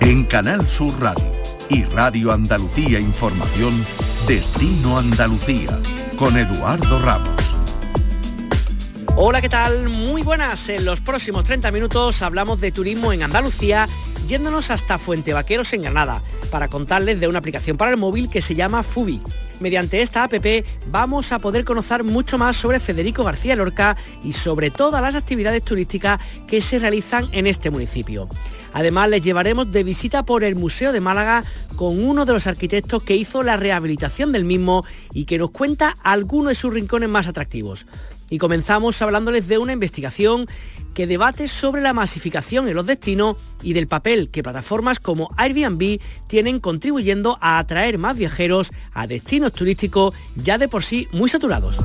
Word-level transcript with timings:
En 0.00 0.24
Canal 0.24 0.68
Sur 0.68 1.00
Radio 1.00 1.24
y 1.70 1.84
Radio 1.84 2.32
Andalucía 2.32 3.00
Información, 3.00 3.82
Destino 4.28 4.98
Andalucía, 4.98 5.80
con 6.18 6.36
Eduardo 6.36 7.00
Ramos. 7.00 7.30
Hola, 9.16 9.40
¿qué 9.40 9.48
tal? 9.48 9.88
Muy 9.88 10.20
buenas. 10.20 10.68
En 10.68 10.84
los 10.84 11.00
próximos 11.00 11.44
30 11.44 11.70
minutos 11.70 12.20
hablamos 12.20 12.60
de 12.60 12.70
turismo 12.70 13.10
en 13.14 13.22
Andalucía, 13.22 13.88
yéndonos 14.28 14.70
hasta 14.70 14.98
Fuente 14.98 15.32
Vaqueros 15.32 15.72
en 15.72 15.80
Granada, 15.80 16.20
para 16.54 16.68
contarles 16.68 17.18
de 17.18 17.26
una 17.26 17.40
aplicación 17.40 17.76
para 17.76 17.90
el 17.90 17.96
móvil 17.96 18.30
que 18.30 18.40
se 18.40 18.54
llama 18.54 18.84
Fubi. 18.84 19.20
Mediante 19.58 20.02
esta 20.02 20.22
app 20.22 20.34
vamos 20.86 21.32
a 21.32 21.40
poder 21.40 21.64
conocer 21.64 22.04
mucho 22.04 22.38
más 22.38 22.54
sobre 22.54 22.78
Federico 22.78 23.24
García 23.24 23.56
Lorca 23.56 23.96
y 24.22 24.30
sobre 24.30 24.70
todas 24.70 25.02
las 25.02 25.16
actividades 25.16 25.64
turísticas 25.64 26.20
que 26.46 26.60
se 26.60 26.78
realizan 26.78 27.28
en 27.32 27.48
este 27.48 27.72
municipio. 27.72 28.28
Además, 28.72 29.10
les 29.10 29.22
llevaremos 29.22 29.72
de 29.72 29.82
visita 29.82 30.24
por 30.24 30.44
el 30.44 30.54
Museo 30.54 30.92
de 30.92 31.00
Málaga 31.00 31.42
con 31.74 32.00
uno 32.00 32.24
de 32.24 32.34
los 32.34 32.46
arquitectos 32.46 33.02
que 33.02 33.16
hizo 33.16 33.42
la 33.42 33.56
rehabilitación 33.56 34.30
del 34.30 34.44
mismo 34.44 34.84
y 35.12 35.24
que 35.24 35.38
nos 35.38 35.50
cuenta 35.50 35.96
algunos 36.04 36.50
de 36.50 36.54
sus 36.54 36.72
rincones 36.72 37.08
más 37.08 37.26
atractivos. 37.26 37.84
Y 38.34 38.38
comenzamos 38.38 39.00
hablándoles 39.00 39.46
de 39.46 39.58
una 39.58 39.74
investigación 39.74 40.48
que 40.92 41.06
debate 41.06 41.46
sobre 41.46 41.82
la 41.82 41.92
masificación 41.92 42.66
en 42.66 42.74
los 42.74 42.84
destinos 42.84 43.36
y 43.62 43.74
del 43.74 43.86
papel 43.86 44.28
que 44.28 44.42
plataformas 44.42 44.98
como 44.98 45.30
Airbnb 45.36 46.00
tienen 46.26 46.58
contribuyendo 46.58 47.38
a 47.40 47.60
atraer 47.60 47.96
más 47.96 48.16
viajeros 48.16 48.72
a 48.92 49.06
destinos 49.06 49.52
turísticos 49.52 50.16
ya 50.34 50.58
de 50.58 50.66
por 50.66 50.82
sí 50.82 51.06
muy 51.12 51.28
saturados. 51.28 51.78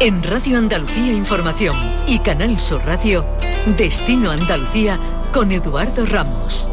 En 0.00 0.22
Radio 0.22 0.56
Andalucía 0.56 1.12
Información 1.12 1.76
y 2.06 2.20
Canal 2.20 2.58
Sur 2.58 2.80
Radio, 2.86 3.26
Destino 3.76 4.30
Andalucía 4.30 4.98
con 5.34 5.52
Eduardo 5.52 6.06
Ramos. 6.06 6.66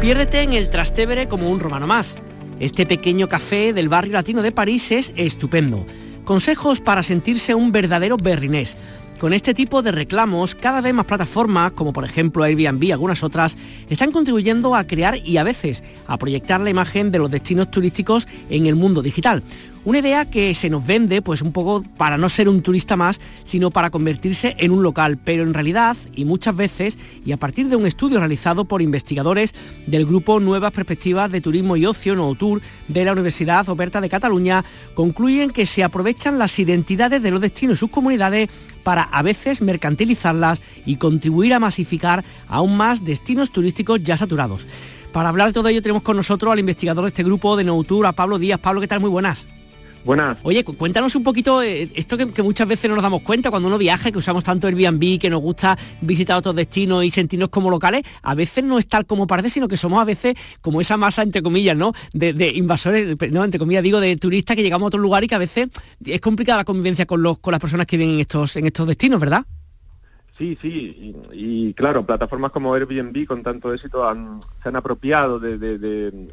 Piérdete 0.00 0.40
en 0.40 0.54
el 0.54 0.70
Trastevere 0.70 1.28
como 1.28 1.50
un 1.50 1.60
romano 1.60 1.86
más. 1.86 2.16
Este 2.62 2.86
pequeño 2.86 3.28
café 3.28 3.72
del 3.72 3.88
barrio 3.88 4.12
latino 4.12 4.40
de 4.40 4.52
París 4.52 4.92
es 4.92 5.12
estupendo. 5.16 5.84
Consejos 6.24 6.78
para 6.78 7.02
sentirse 7.02 7.56
un 7.56 7.72
verdadero 7.72 8.16
berrinés. 8.16 8.76
Con 9.18 9.32
este 9.32 9.52
tipo 9.52 9.82
de 9.82 9.90
reclamos, 9.90 10.54
cada 10.54 10.80
vez 10.80 10.94
más 10.94 11.06
plataformas, 11.06 11.72
como 11.72 11.92
por 11.92 12.04
ejemplo 12.04 12.44
Airbnb 12.44 12.84
y 12.84 12.92
algunas 12.92 13.24
otras, 13.24 13.56
están 13.90 14.12
contribuyendo 14.12 14.76
a 14.76 14.86
crear 14.86 15.16
y 15.16 15.38
a 15.38 15.42
veces 15.42 15.82
a 16.06 16.16
proyectar 16.18 16.60
la 16.60 16.70
imagen 16.70 17.10
de 17.10 17.18
los 17.18 17.32
destinos 17.32 17.68
turísticos 17.68 18.28
en 18.48 18.66
el 18.66 18.76
mundo 18.76 19.02
digital. 19.02 19.42
Una 19.84 19.98
idea 19.98 20.30
que 20.30 20.54
se 20.54 20.70
nos 20.70 20.86
vende 20.86 21.22
pues 21.22 21.42
un 21.42 21.52
poco 21.52 21.84
para 21.96 22.16
no 22.16 22.28
ser 22.28 22.48
un 22.48 22.62
turista 22.62 22.96
más, 22.96 23.20
sino 23.42 23.72
para 23.72 23.90
convertirse 23.90 24.54
en 24.58 24.70
un 24.70 24.84
local, 24.84 25.18
pero 25.18 25.42
en 25.42 25.54
realidad 25.54 25.96
y 26.14 26.24
muchas 26.24 26.54
veces 26.54 26.98
y 27.24 27.32
a 27.32 27.36
partir 27.36 27.68
de 27.68 27.74
un 27.74 27.84
estudio 27.84 28.20
realizado 28.20 28.64
por 28.64 28.80
investigadores 28.80 29.56
del 29.88 30.06
grupo 30.06 30.38
Nuevas 30.38 30.70
Perspectivas 30.70 31.32
de 31.32 31.40
Turismo 31.40 31.76
y 31.76 31.86
Ocio 31.86 32.14
Tour 32.36 32.62
de 32.86 33.04
la 33.04 33.10
Universidad 33.10 33.68
Oberta 33.68 34.00
de 34.00 34.08
Cataluña, 34.08 34.64
concluyen 34.94 35.50
que 35.50 35.66
se 35.66 35.82
aprovechan 35.82 36.38
las 36.38 36.56
identidades 36.60 37.20
de 37.20 37.32
los 37.32 37.40
destinos 37.40 37.78
y 37.78 37.80
sus 37.80 37.90
comunidades 37.90 38.50
para 38.84 39.02
a 39.02 39.22
veces 39.22 39.62
mercantilizarlas 39.62 40.62
y 40.86 40.94
contribuir 40.94 41.54
a 41.54 41.58
masificar 41.58 42.24
aún 42.46 42.76
más 42.76 43.04
destinos 43.04 43.50
turísticos 43.50 44.00
ya 44.04 44.16
saturados. 44.16 44.68
Para 45.12 45.28
hablar 45.28 45.48
de 45.48 45.54
todo 45.54 45.68
ello 45.68 45.82
tenemos 45.82 46.04
con 46.04 46.16
nosotros 46.16 46.52
al 46.52 46.60
investigador 46.60 47.02
de 47.02 47.08
este 47.08 47.24
grupo 47.24 47.56
de 47.56 47.64
Tour, 47.64 48.06
a 48.06 48.12
Pablo 48.12 48.38
Díaz. 48.38 48.60
Pablo, 48.60 48.80
¿qué 48.80 48.86
tal? 48.86 49.00
Muy 49.00 49.10
buenas. 49.10 49.44
Buenas. 50.04 50.38
Oye, 50.42 50.64
cuéntanos 50.64 51.14
un 51.14 51.22
poquito 51.22 51.62
eh, 51.62 51.88
esto 51.94 52.16
que, 52.16 52.42
muchas 52.42 52.66
veces 52.66 52.88
no 52.90 52.96
nos 52.96 53.04
damos 53.04 53.22
cuenta 53.22 53.50
cuando 53.50 53.68
uno 53.68 53.78
viaja, 53.78 54.10
que 54.10 54.18
usamos 54.18 54.42
tanto 54.42 54.66
Airbnb, 54.66 55.20
que 55.20 55.30
nos 55.30 55.40
gusta 55.40 55.78
visitar 56.00 56.36
otros 56.36 56.56
destinos 56.56 57.04
y 57.04 57.10
sentirnos 57.10 57.50
como 57.50 57.70
locales, 57.70 58.02
a 58.22 58.34
veces 58.34 58.64
no 58.64 58.78
es 58.78 58.88
tal 58.88 59.06
como 59.06 59.28
parece, 59.28 59.50
sino 59.50 59.68
que 59.68 59.76
somos 59.76 60.00
a 60.02 60.04
veces 60.04 60.34
como 60.60 60.80
esa 60.80 60.96
masa, 60.96 61.22
entre 61.22 61.40
comillas, 61.40 61.76
¿no? 61.76 61.92
De, 62.12 62.52
invasores, 62.54 63.16
no, 63.30 63.44
entre 63.44 63.60
comillas 63.60 63.82
digo, 63.84 64.00
de 64.00 64.16
turistas 64.16 64.56
que 64.56 64.62
llegamos 64.62 64.86
a 64.86 64.88
otro 64.88 65.00
lugar 65.00 65.22
y 65.22 65.28
que 65.28 65.36
a 65.36 65.38
veces 65.38 65.68
es 66.04 66.20
complicada 66.20 66.58
la 66.58 66.64
convivencia 66.64 67.06
con, 67.06 67.22
los, 67.22 67.38
con 67.38 67.52
las 67.52 67.60
personas 67.60 67.86
que 67.86 67.96
viven 67.96 68.14
en 68.14 68.20
estos, 68.20 68.56
en 68.56 68.66
estos 68.66 68.88
destinos, 68.88 69.20
¿verdad? 69.20 69.44
Sí, 70.36 70.58
sí, 70.60 71.14
y, 71.32 71.72
claro, 71.74 72.04
plataformas 72.04 72.50
como 72.50 72.74
Airbnb 72.74 73.26
con 73.26 73.44
tanto 73.44 73.72
éxito 73.72 74.02
se 74.62 74.68
han 74.68 74.76
apropiado 74.76 75.38
de, 75.38 76.28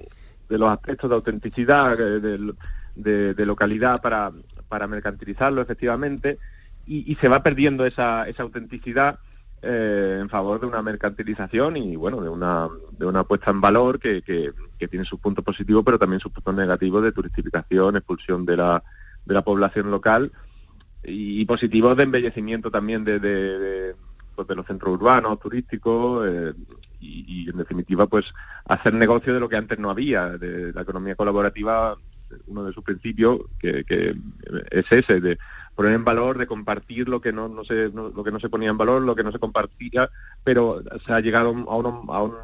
los 0.47 0.69
aspectos 0.69 1.09
de 1.09 1.15
autenticidad, 1.15 1.99
eh, 1.99 2.19
del 2.19 2.55
de, 2.95 3.45
localidad 3.45 4.01
para, 4.01 4.31
para 4.67 4.87
mercantilizarlo 4.87 5.61
efectivamente 5.61 6.37
y, 6.85 7.15
se 7.21 7.27
va 7.27 7.43
perdiendo 7.43 7.85
esa, 7.85 8.27
esa 8.27 8.43
autenticidad 8.43 9.19
eh, 9.61 10.17
en 10.21 10.29
favor 10.29 10.59
de 10.59 10.67
una 10.67 10.81
mercantilización 10.81 11.77
y 11.77 11.95
bueno 11.95 12.21
de 12.21 12.29
una, 12.29 12.69
de 12.97 13.05
una 13.05 13.23
puesta 13.25 13.51
en 13.51 13.59
valor 13.59 13.99
que, 13.99 14.21
que, 14.21 14.87
tiene 14.87 15.03
sus 15.03 15.19
puntos 15.19 15.43
positivos 15.43 15.83
pero 15.83 15.99
también 15.99 16.21
sus 16.21 16.31
puntos 16.31 16.55
negativos 16.55 17.03
de 17.03 17.11
turistificación, 17.11 17.97
expulsión 17.97 18.45
de 18.45 18.55
la, 18.57 18.81
de 19.25 19.33
la 19.33 19.41
población 19.41 19.91
local 19.91 20.31
y, 21.03 21.45
positivos 21.45 21.95
de 21.97 22.03
embellecimiento 22.03 22.71
también 22.71 23.03
de, 23.03 23.19
de, 23.19 23.95
pues 24.35 24.47
los 24.49 24.65
centros 24.65 24.93
urbanos, 24.93 25.39
turísticos 25.39 26.27
eh, 26.27 26.53
y, 26.99 27.43
y, 27.43 27.49
en 27.49 27.57
definitiva 27.57 28.07
pues 28.07 28.33
hacer 28.65 28.93
negocio 28.93 29.33
de 29.33 29.39
lo 29.41 29.49
que 29.49 29.57
antes 29.57 29.77
no 29.77 29.89
había, 29.89 30.37
de 30.37 30.73
la 30.73 30.81
economía 30.81 31.15
colaborativa 31.15 31.97
uno 32.47 32.63
de 32.63 32.73
sus 32.73 32.83
principios, 32.83 33.39
que, 33.59 33.83
es 34.71 34.91
ese, 34.91 35.21
de 35.21 35.37
poner 35.75 35.93
en 35.93 36.03
valor, 36.03 36.37
de 36.37 36.47
compartir 36.47 37.07
lo 37.07 37.21
que 37.21 37.31
no, 37.31 37.47
no, 37.47 37.63
se, 37.63 37.89
lo 37.89 38.23
que 38.23 38.31
no 38.31 38.39
se 38.39 38.49
ponía 38.49 38.69
en 38.69 38.77
valor, 38.77 39.01
lo 39.01 39.15
que 39.15 39.23
no 39.23 39.31
se 39.31 39.39
compartía, 39.39 40.09
pero 40.43 40.83
se 41.05 41.13
ha 41.13 41.21
llegado 41.21 41.49
a 41.49 41.51
un, 41.51 41.65
a 41.67 42.21
un, 42.21 42.35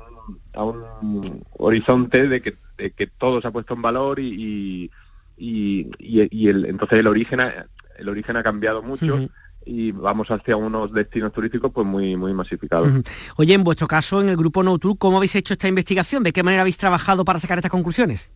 a 0.53 0.63
un 0.63 1.43
horizonte 1.57 2.27
de 2.27 2.41
que, 2.41 2.57
que, 2.77 3.07
todo 3.07 3.41
se 3.41 3.47
ha 3.47 3.51
puesto 3.51 3.73
en 3.73 3.81
valor 3.81 4.19
y, 4.19 4.89
y, 5.37 5.89
y, 5.99 6.47
el, 6.47 6.65
entonces 6.65 6.99
el 6.99 7.07
origen 7.07 7.41
ha, 7.41 7.67
el 7.97 8.09
origen 8.09 8.37
ha 8.37 8.43
cambiado 8.43 8.81
mucho. 8.81 9.27
y 9.67 9.91
vamos 9.91 10.29
hacia 10.29 10.55
unos 10.55 10.93
destinos 10.93 11.33
turísticos 11.33 11.71
pues 11.73 11.87
muy 11.87 12.15
muy 12.15 12.33
masificados. 12.33 12.87
Oye, 13.35 13.53
en 13.53 13.63
vuestro 13.63 13.87
caso, 13.87 14.21
en 14.21 14.29
el 14.29 14.37
grupo 14.37 14.61
No 14.61 14.77
¿cómo 14.97 15.17
habéis 15.17 15.35
hecho 15.35 15.53
esta 15.53 15.67
investigación? 15.67 16.23
¿De 16.23 16.31
qué 16.31 16.43
manera 16.43 16.61
habéis 16.61 16.77
trabajado 16.77 17.25
para 17.25 17.39
sacar 17.39 17.57
estas 17.57 17.71
conclusiones? 17.71 18.29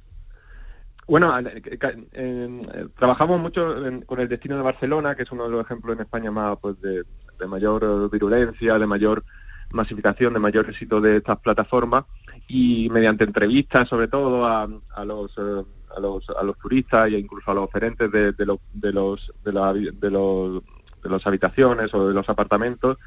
Bueno, 1.10 1.34
eh, 1.40 2.88
trabajamos 2.96 3.40
mucho 3.40 3.76
con 4.06 4.20
el 4.20 4.30
destino 4.30 4.58
de 4.58 4.62
Barcelona, 4.62 5.16
que 5.16 5.24
es 5.24 5.32
uno 5.32 5.46
de 5.46 5.50
los 5.50 5.66
ejemplos 5.66 5.96
en 5.96 6.02
España 6.02 6.30
más 6.30 6.58
pues, 6.62 6.80
de, 6.82 7.04
mayor 7.48 8.12
virulencia, 8.12 8.78
de 8.78 8.86
mayor 8.86 9.24
masificación, 9.72 10.36
de 10.36 10.40
mayor 10.40 10.70
éxito 10.70 11.02
de 11.02 11.18
estas 11.18 11.40
plataformas. 11.40 12.04
Y 12.48 12.90
mediante 12.92 13.24
entrevistas 13.24 13.90
sobre 13.90 14.08
todo 14.08 14.46
a, 14.46 14.68
los, 15.04 15.32
eh, 15.36 15.64
los, 16.00 16.30
a 16.30 16.44
los 16.44 16.60
turistas 16.60 17.08
e 17.08 17.18
incluso 17.18 17.50
a 17.50 17.56
los 17.56 17.64
oferentes 17.64 18.12
de, 18.12 18.32
de, 18.34 18.46
los, 18.46 18.60
de, 18.72 18.94
los, 18.94 19.34
de, 19.44 19.52
de, 19.92 20.12
los, 20.12 20.64
de 21.04 21.10
las 21.10 21.26
habitaciones 21.26 21.92
o 21.92 22.08
de 22.08 22.14
los 22.14 22.30
apartamentos, 22.30 22.98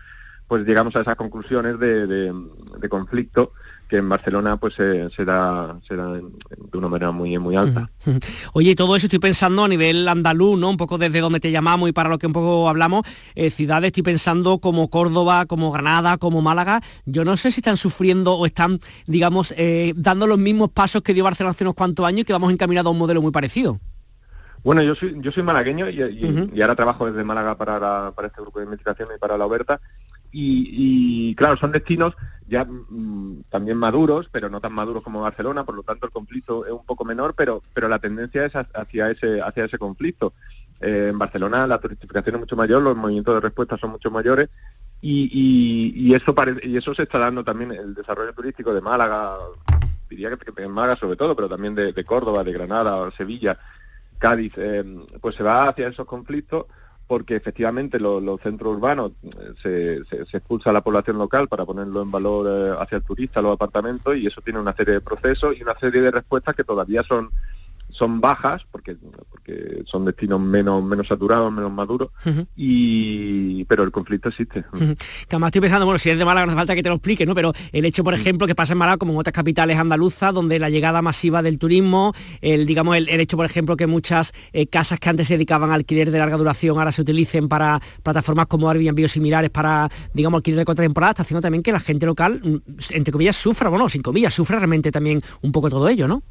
pues 0.52 0.66
llegamos 0.66 0.94
a 0.96 1.00
esas 1.00 1.16
conclusiones 1.16 1.78
de, 1.78 2.06
de 2.06 2.88
conflicto 2.90 3.52
que 3.88 3.96
en 3.96 4.06
Barcelona 4.06 4.58
pues 4.58 4.74
se, 4.74 5.24
da, 5.24 5.78
de 5.88 6.76
una 6.78 6.88
manera 6.90 7.10
muy, 7.10 7.38
muy 7.38 7.56
alta. 7.56 7.88
Oye, 8.52 8.76
todo 8.76 8.94
eso 8.94 9.06
estoy 9.06 9.18
pensando 9.18 9.64
a 9.64 9.68
nivel 9.68 10.06
andaluz, 10.06 10.58
¿no? 10.58 10.68
Un 10.68 10.76
poco 10.76 10.98
desde 10.98 11.20
donde 11.20 11.40
te 11.40 11.50
llamamos 11.50 11.88
y 11.88 11.92
para 11.92 12.10
lo 12.10 12.18
que 12.18 12.26
un 12.26 12.34
poco 12.34 12.68
hablamos, 12.68 13.06
eh, 13.34 13.48
ciudades 13.48 13.86
estoy 13.86 14.02
pensando 14.02 14.58
como 14.58 14.90
Córdoba, 14.90 15.46
como 15.46 15.72
Granada, 15.72 16.18
como 16.18 16.42
Málaga, 16.42 16.82
yo 17.06 17.24
no 17.24 17.38
sé 17.38 17.50
si 17.50 17.60
están 17.60 17.78
sufriendo 17.78 18.34
o 18.34 18.44
están, 18.44 18.78
digamos, 19.06 19.54
eh, 19.56 19.94
dando 19.96 20.26
los 20.26 20.36
mismos 20.36 20.69
pasos 20.69 21.00
que 21.00 21.14
dio 21.14 21.24
Barcelona 21.24 21.52
hace 21.52 21.64
unos 21.64 21.76
cuantos 21.76 22.04
años 22.04 22.20
y 22.20 22.24
que 22.24 22.34
vamos 22.34 22.52
encaminados 22.52 22.88
a 22.88 22.92
un 22.92 22.98
modelo 22.98 23.22
muy 23.22 23.32
parecido. 23.32 23.80
Bueno, 24.64 24.82
yo 24.82 24.94
soy, 24.94 25.16
yo 25.20 25.32
soy 25.32 25.42
malagueño 25.42 25.88
y, 25.88 26.60
ahora 26.60 26.76
trabajo 26.76 27.06
desde 27.06 27.25
Málaga 27.25 27.56
para, 27.56 28.12
para 28.12 28.28
este 28.28 28.40
grupo 28.43 28.60
de 28.60 28.66
investigación 28.66 29.08
y 29.14 29.19
para 29.19 29.38
la 29.38 29.46
Oberta 29.46 29.81
y, 30.32 31.34
claro, 31.34 31.56
son 31.56 31.73
destinos 31.73 32.14
ya 32.49 32.64
mm, 32.64 33.44
también 33.50 33.76
maduros, 33.76 34.29
pero 34.31 34.49
no 34.49 34.61
tan 34.61 34.73
maduros 34.73 35.02
como 35.02 35.20
Barcelona, 35.20 35.64
por 35.64 35.75
lo 35.75 35.82
tanto 35.82 36.06
el 36.06 36.12
conflicto 36.12 36.67
es 36.67 36.73
un 36.73 36.84
poco 36.84 37.05
menor, 37.05 37.34
pero, 37.34 37.62
pero 37.73 37.88
la 37.88 37.99
tendencia 37.99 38.44
es 38.44 38.52
hacia 38.55 39.11
ese, 39.11 39.40
hacia 39.40 39.64
ese 39.64 39.79
conflicto. 39.79 40.34
Eh, 40.81 41.08
en 41.11 41.19
Barcelona 41.19 41.67
la 41.67 41.79
turistificación 41.79 42.34
es 42.37 42.40
mucho 42.40 42.56
mayor, 42.56 42.82
los 42.82 42.96
movimientos 42.96 43.34
de 43.34 43.40
respuesta 43.40 43.79
son 43.79 43.93
mucho 43.93 44.11
mayores 44.11 44.49
y, 45.00 45.31
y, 45.94 46.14
eso 46.14 46.34
y 46.62 46.76
eso 46.76 46.94
se 46.94 47.05
está 47.05 47.19
dando 47.19 47.43
también 47.43 47.73
el 47.73 47.94
desarrollo 47.94 48.32
turístico 48.32 48.73
de 48.75 48.81
Málaga, 48.81 49.37
diría 50.08 50.37
que 50.37 50.62
en 50.62 50.70
Málaga 50.70 50.96
sobre 50.96 51.17
todo, 51.17 51.34
pero 51.34 51.49
también 51.49 51.75
de, 51.75 52.05
Córdoba, 52.05 52.44
de 52.44 52.52
Granada, 52.52 53.11
Sevilla, 53.17 53.58
Cádiz, 54.19 54.52
eh, 54.56 54.84
pues 55.20 55.37
se 55.37 55.43
va 55.43 55.69
hacia 55.69 55.88
esos 55.88 56.06
conflictos 56.06 56.67
porque 57.12 57.37
efectivamente 57.37 58.00
los, 58.00 58.41
centros 58.41 58.75
urbanos 58.75 59.12
eh, 59.64 60.00
se, 60.09 60.25
se, 60.25 60.38
expulsa 60.38 60.70
a 60.70 60.73
la 60.73 60.81
población 60.81 61.19
local 61.19 61.47
para 61.47 61.67
ponerlo 61.67 62.00
en 62.00 62.11
valor 62.11 62.47
eh, 62.49 62.75
hacia 62.81 62.97
el 62.97 63.05
turista, 63.05 63.43
los 63.43 63.53
apartamentos, 63.53 64.17
y 64.17 64.26
eso 64.26 64.41
tiene 64.41 64.59
una 64.59 64.75
serie 64.75 64.94
de 64.94 65.03
procesos 65.03 65.55
y 65.55 65.62
una 65.62 65.79
serie 65.79 66.00
de 66.00 66.11
respuestas 66.11 66.55
que 66.55 66.64
todavía 66.64 67.03
son 67.03 67.31
son 67.93 68.21
bajas 68.21 68.62
porque 68.71 68.97
porque 69.31 69.83
son 69.87 70.05
destinos 70.05 70.41
menos 70.41 70.83
menos 70.83 71.06
saturados 71.06 71.53
menos 71.53 71.71
maduros 71.71 72.09
y 72.56 73.65
pero 73.67 73.85
el 73.85 73.91
conflicto 73.91 74.31
existe. 74.31 74.65
Que 74.73 74.97
además 75.37 75.49
estoy 75.49 75.61
pensando 75.61 75.87
bueno 75.87 75.99
si 75.99 76.11
es 76.11 76.19
de 76.19 76.25
Málaga 76.25 76.47
no 76.47 76.53
hace 76.53 76.59
falta 76.59 76.75
que 76.75 76.83
te 76.83 76.89
lo 76.89 76.97
explique 76.97 77.27
no 77.27 77.35
pero 77.35 77.53
el 77.73 77.85
hecho 77.85 78.03
por 78.03 78.15
ejemplo 78.15 78.47
que 78.47 78.55
pasa 78.55 78.73
en 78.73 78.79
Málaga 78.79 78.97
como 78.97 79.12
en 79.12 79.19
otras 79.19 79.35
capitales 79.35 79.79
andaluzas 79.79 80.35
donde 80.35 80.59
la 80.59 80.71
llegada 80.71 81.03
masiva 81.03 81.43
del 81.43 81.59
turismo 81.59 82.15
el 82.41 82.67
digamos 82.67 82.97
el, 82.97 83.09
hecho 83.09 83.37
por 83.37 83.47
ejemplo 83.47 83.77
que 83.77 83.87
muchas 83.87 84.33
eh, 84.53 84.67
casas 84.67 84.99
que 84.99 85.11
antes 85.11 85.29
se 85.29 85.35
dedicaban 85.35 85.71
al 85.71 85.77
alquiler 85.77 86.11
de 86.11 86.19
larga 86.19 86.37
duración 86.37 86.79
ahora 86.79 86.93
se 86.93 87.03
utilicen 87.03 87.49
para 87.49 87.81
plataformas 88.03 88.47
como 88.47 88.71
Airbnb 88.71 89.05
o 89.05 89.09
similares 89.09 89.50
para 89.50 89.91
digamos 90.15 90.39
alquiler 90.39 90.59
de 90.59 90.65
corta 90.65 90.83
temporada 90.83 91.12
está 91.12 91.23
haciendo 91.23 91.43
también 91.43 91.62
que 91.62 91.73
la 91.73 91.81
gente 91.81 92.06
local 92.06 92.41
mm, 92.43 92.56
entre 92.91 93.12
comillas 93.12 93.37
sufra 93.37 93.69
bueno 93.69 93.89
sin 93.89 94.03
comillas 94.03 94.33
sufra 94.33 94.56
realmente 94.59 94.91
también 94.91 95.23
un 95.43 95.53
poco 95.53 95.69
todo 95.69 95.89
ello 95.89 96.09
no 96.09 96.23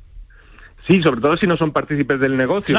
Sí, 0.88 1.01
sobre 1.01 1.22
todo 1.22 1.38
si 1.38 1.45
no 1.45 1.57
son 1.57 1.72
partícipes 1.72 2.19
del 2.19 2.36
negocio, 2.36 2.78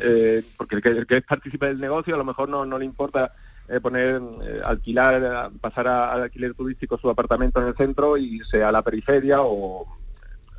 eh, 0.00 0.42
porque 0.56 0.76
el 0.76 1.06
que, 1.06 1.16
es 1.16 1.24
partícipe 1.24 1.66
del 1.66 1.78
negocio 1.78 2.14
a 2.14 2.18
lo 2.18 2.24
mejor 2.24 2.48
no, 2.48 2.78
le 2.78 2.84
importa 2.84 3.32
eh, 3.68 3.80
poner, 3.80 4.20
eh, 4.42 4.60
alquilar, 4.64 5.50
pasar 5.60 5.88
al 5.88 6.22
alquiler 6.22 6.54
turístico 6.54 6.96
su 6.96 7.10
apartamento 7.10 7.60
en 7.60 7.68
el 7.68 7.76
centro 7.76 8.16
y 8.16 8.36
irse 8.36 8.64
a 8.64 8.72
la 8.72 8.82
periferia 8.82 9.42
o, 9.42 9.86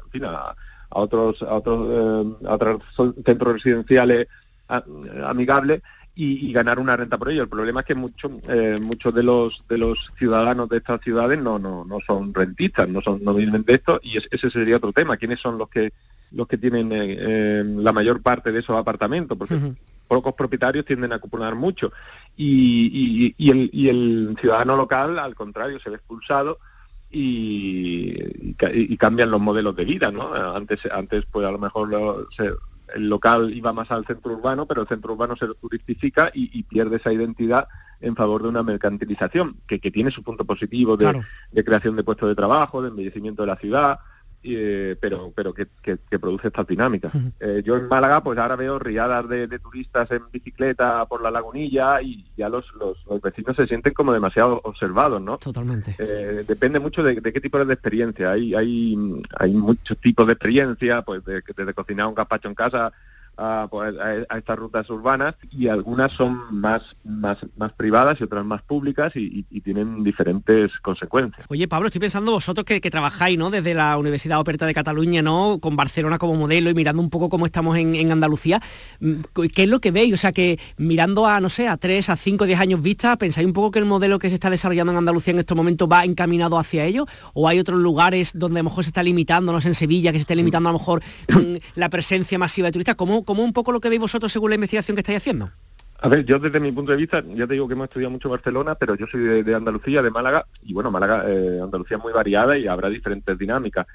en 0.06 0.12
fin, 0.12 0.26
a, 0.26 0.56
otros, 0.90 1.42
a 1.42 1.56
otros, 1.56 2.38
a 2.46 2.54
otros 2.54 2.84
centros 3.26 3.54
residenciales 3.54 4.28
amigables 4.68 5.82
y, 6.14 6.54
ganar 6.54 6.78
una 6.80 6.96
renta 6.96 7.18
por 7.18 7.32
ello. 7.32 7.44
El 7.44 7.50
problema 7.50 7.80
es 7.80 7.88
que 7.88 7.96
muchos 7.96 8.32
muchos 8.80 9.14
de 9.16 9.24
los 9.24 9.64
de 9.68 9.78
los 9.80 10.12
ciudadanos 10.20 10.70
de 10.70 10.78
estas 10.78 11.02
ciudades 11.02 11.40
no 11.40 11.58
no, 11.58 11.84
no 11.86 11.98
son 12.06 12.34
rentistas, 12.34 12.88
no 12.88 13.02
son 13.02 13.24
no 13.24 13.34
viven 13.34 13.64
de 13.64 13.74
esto 13.74 14.00
y 14.04 14.18
ese 14.18 14.52
sería 14.52 14.78
otro 14.78 14.94
tema. 14.94 15.18
¿Quiénes 15.18 15.40
son 15.40 15.58
los 15.58 15.70
que 15.70 15.94
los 16.32 16.48
que 16.48 16.58
tienen 16.58 16.92
eh, 16.92 17.18
eh, 17.20 17.64
la 17.66 17.94
mayor 17.94 18.22
parte 18.22 18.52
de 18.52 18.60
esos 18.60 18.78
apartamentos, 18.78 19.38
porque 19.38 19.74
pocos 20.08 20.34
propietarios 20.34 20.86
tienden 20.86 21.12
a 21.12 21.16
acumular 21.16 21.56
mucho. 21.56 21.92
Y, 22.36 23.36
el, 23.50 24.38
ciudadano 24.40 24.76
local, 24.76 25.20
al 25.20 25.36
contrario, 25.36 25.80
se 25.80 25.90
ve 25.90 25.98
expulsado 25.98 26.60
y, 27.10 28.54
cambian 28.98 29.32
los 29.32 29.42
modelos 29.42 29.76
de 29.76 29.86
vida, 29.86 30.12
¿no? 30.12 30.34
Antes, 30.34 30.80
antes 30.92 31.26
pues 31.32 31.46
a 31.46 31.52
lo 31.52 31.60
mejor 31.60 32.28
el 32.96 33.10
local 33.10 33.52
iba 33.54 33.74
más 33.74 33.90
al 33.92 34.06
centro 34.06 34.34
urbano, 34.34 34.66
pero 34.66 34.82
el 34.82 34.88
centro 34.88 35.14
urbano 35.14 35.36
se 35.36 35.48
turistifica 35.48 36.32
y, 36.34 36.64
pierde 36.64 36.98
esa 36.98 37.14
identidad 37.14 37.68
en 38.02 38.16
favor 38.16 38.44
de 38.44 38.50
una 38.50 38.64
mercantilización, 38.64 39.58
que, 39.68 39.80
tiene 39.80 40.12
su 40.12 40.24
punto 40.24 40.46
positivo 40.46 40.96
de, 40.96 41.22
de 41.52 41.64
creación 41.64 41.96
de 41.96 42.04
puestos 42.04 42.30
de 42.30 42.36
trabajo, 42.36 42.82
de 42.82 42.90
embellecimiento 42.90 43.44
de 43.44 43.48
la 43.48 43.58
ciudad, 43.58 44.00
eh, 44.44 44.96
pero 45.00 45.32
pero 45.36 45.54
que, 45.54 45.68
produce 46.20 46.48
estas 46.48 46.68
dinámicas. 46.68 47.12
Eh, 47.40 47.62
yo 47.66 47.78
en 47.78 47.88
Málaga 47.88 48.24
pues 48.24 48.38
ahora 48.40 48.56
veo 48.56 48.80
riadas 48.80 49.28
de, 49.28 49.48
turistas 49.60 50.10
en 50.12 50.24
bicicleta 50.32 51.06
por 51.06 51.22
la 51.22 51.32
lagunilla 51.32 52.02
y 52.02 52.26
ya 52.38 52.50
los, 52.50 52.66
los, 52.76 53.22
vecinos 53.22 53.56
se 53.56 53.68
sienten 53.68 53.94
como 53.94 54.14
demasiado 54.14 54.62
observados, 54.64 55.22
¿no? 55.22 55.38
Totalmente. 55.38 55.96
Eh, 55.98 56.46
depende 56.48 56.80
mucho 56.80 57.04
de, 57.04 57.22
qué 57.22 57.42
tipo 57.42 57.64
de 57.64 57.74
experiencia. 57.74 58.32
Hay, 58.32 58.56
hay, 58.56 58.96
hay 59.38 59.54
muchos 59.54 59.98
tipos 59.98 60.26
de 60.28 60.34
experiencia, 60.34 61.02
pues 61.02 61.24
de, 61.26 61.42
desde 61.56 61.74
cocinar 61.74 62.08
un 62.08 62.16
gazpacho 62.16 62.48
en 62.48 62.56
casa 62.56 62.94
pues, 63.70 63.96
a, 64.00 64.38
estas 64.38 64.58
rutas 64.58 64.90
urbanas 64.90 65.36
y 65.52 65.68
algunas 65.68 66.12
son 66.12 66.40
más, 66.52 66.82
más, 67.04 67.38
más 67.58 67.72
privadas 67.74 68.20
y 68.20 68.24
otras 68.24 68.46
más 68.46 68.62
públicas 68.62 69.12
y, 69.16 69.40
tienen 69.60 70.04
diferentes 70.04 70.80
consecuencias. 70.80 71.46
Oye, 71.50 71.68
Pablo, 71.68 71.88
estoy 71.88 72.00
pensando 72.00 72.32
vosotros 72.32 72.66
que, 72.66 72.80
trabajáis 72.90 73.38
¿no? 73.38 73.52
desde 73.52 73.74
la 73.74 73.98
Universidad 73.98 74.40
Operta 74.40 74.66
de 74.66 74.74
Cataluña, 74.74 75.22
¿no? 75.22 75.60
con 75.62 75.76
Barcelona 75.76 76.18
como 76.18 76.36
modelo 76.36 76.70
y 76.70 76.74
mirando 76.74 77.02
un 77.02 77.10
poco 77.10 77.30
cómo 77.30 77.46
estamos 77.46 77.78
en, 77.78 78.12
Andalucía, 78.12 78.62
mm, 79.00 79.22
¿qué 79.54 79.64
es 79.64 79.70
lo 79.70 79.80
que 79.80 79.92
veis? 79.92 80.14
O 80.14 80.18
sea, 80.18 80.32
que 80.32 80.60
mirando 80.78 81.28
a, 81.28 81.40
no 81.40 81.50
sé, 81.50 81.68
a 81.68 81.78
tres, 81.78 82.10
a 82.10 82.16
cinco, 82.16 82.46
diez 82.46 82.60
años 82.60 82.82
vista, 82.82 83.18
¿pensáis 83.18 83.46
un 83.46 83.54
poco 83.54 83.72
que 83.72 83.80
el 83.80 83.86
modelo 83.86 84.18
que 84.18 84.30
se 84.30 84.36
está 84.36 84.50
desarrollando 84.50 84.92
en 84.94 84.98
Andalucía 84.98 85.34
en 85.34 85.40
estos 85.40 85.56
momentos 85.56 85.88
va 85.92 86.04
encaminado 86.04 86.58
hacia 86.58 86.86
ello? 86.86 87.06
¿O 87.34 87.48
hay 87.48 87.60
otros 87.60 87.80
lugares 87.80 88.32
donde 88.34 88.60
a 88.60 88.64
lo 88.64 88.70
mejor 88.70 88.84
se 88.84 88.90
está 88.90 89.04
limitando, 89.04 89.52
no 89.52 89.62
sé, 89.62 89.68
en 89.68 89.76
Sevilla, 89.76 90.12
que 90.12 90.18
se 90.18 90.22
está 90.22 90.36
limitando 90.36 90.70
a 90.70 90.72
lo 90.72 90.80
mejor 90.80 91.04
mm, 91.28 91.58
la 91.76 91.90
presencia 91.90 92.40
masiva 92.40 92.68
de 92.68 92.72
turistas? 92.72 92.96
¿Cómo, 92.96 93.24
como 93.30 93.44
un 93.44 93.54
poco 93.54 93.72
lo 93.72 93.80
que 93.80 93.90
veis 93.90 94.02
vosotros 94.02 94.32
según 94.32 94.50
la 94.50 94.56
investigación 94.56 94.96
que 94.96 95.02
estáis 95.02 95.20
haciendo. 95.20 95.52
A 96.02 96.10
ver, 96.10 96.26
yo 96.26 96.40
desde 96.40 96.60
mi 96.60 96.72
punto 96.72 96.94
de 96.94 96.98
vista, 96.98 97.24
ya 97.36 97.46
te 97.46 97.54
digo 97.54 97.68
que 97.68 97.76
hemos 97.76 97.84
estudiado 97.84 98.10
mucho 98.10 98.28
Barcelona, 98.28 98.74
pero 98.74 98.96
yo 98.96 99.06
soy 99.06 99.44
de, 99.44 99.54
Andalucía, 99.54 100.02
de 100.02 100.10
Málaga, 100.10 100.48
y 100.64 100.74
bueno, 100.74 100.90
Málaga, 100.90 101.26
eh, 101.28 101.60
Andalucía 101.62 101.98
es 101.98 102.04
muy 102.04 102.12
variada 102.12 102.58
y 102.58 102.66
habrá 102.66 102.90
diferentes 102.90 103.38
dinámicas. 103.38 103.86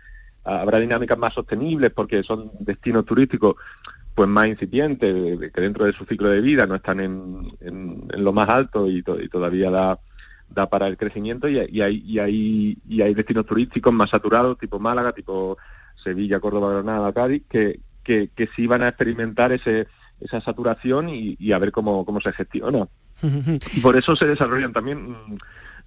Habrá 0.44 0.78
dinámicas 0.78 1.18
más 1.18 1.34
sostenibles 1.34 1.90
porque 1.90 2.22
son 2.22 2.52
destinos 2.60 3.04
turísticos 3.06 3.56
pues 4.14 4.28
más 4.28 4.46
incipientes, 4.46 5.50
que 5.52 5.60
dentro 5.60 5.84
de 5.84 5.94
su 5.94 6.04
ciclo 6.04 6.28
de 6.28 6.40
vida 6.40 6.68
no 6.68 6.76
están 6.76 7.00
en, 7.00 8.06
lo 8.16 8.32
más 8.32 8.48
alto 8.48 8.88
y, 8.88 9.02
todavía 9.02 9.68
da, 9.68 9.98
da 10.48 10.70
para 10.70 10.86
el 10.86 10.96
crecimiento 10.96 11.48
y, 11.48 11.58
hay, 11.58 12.04
y, 12.06 12.20
hay, 12.20 12.78
y 12.88 13.02
hay 13.02 13.14
destinos 13.14 13.46
turísticos 13.46 13.92
más 13.92 14.10
saturados, 14.10 14.58
tipo 14.58 14.78
Málaga, 14.78 15.10
tipo 15.10 15.58
Sevilla, 15.96 16.38
Córdoba, 16.38 16.74
Granada, 16.74 17.12
Cádiz, 17.12 17.42
que, 17.48 17.80
que, 18.04 18.30
que 18.34 18.48
sí 18.54 18.66
van 18.66 18.82
a 18.82 18.88
experimentar 18.88 19.52
ese, 19.52 19.88
esa 20.20 20.40
saturación 20.40 21.08
y, 21.08 21.52
a 21.52 21.58
ver 21.58 21.72
cómo, 21.72 22.04
cómo 22.04 22.20
se 22.20 22.32
gestiona. 22.32 22.88
Y 23.74 23.80
por 23.80 23.96
eso 23.96 24.14
se 24.16 24.26
desarrollan 24.26 24.72
también, 24.72 25.10
mm, 25.10 25.38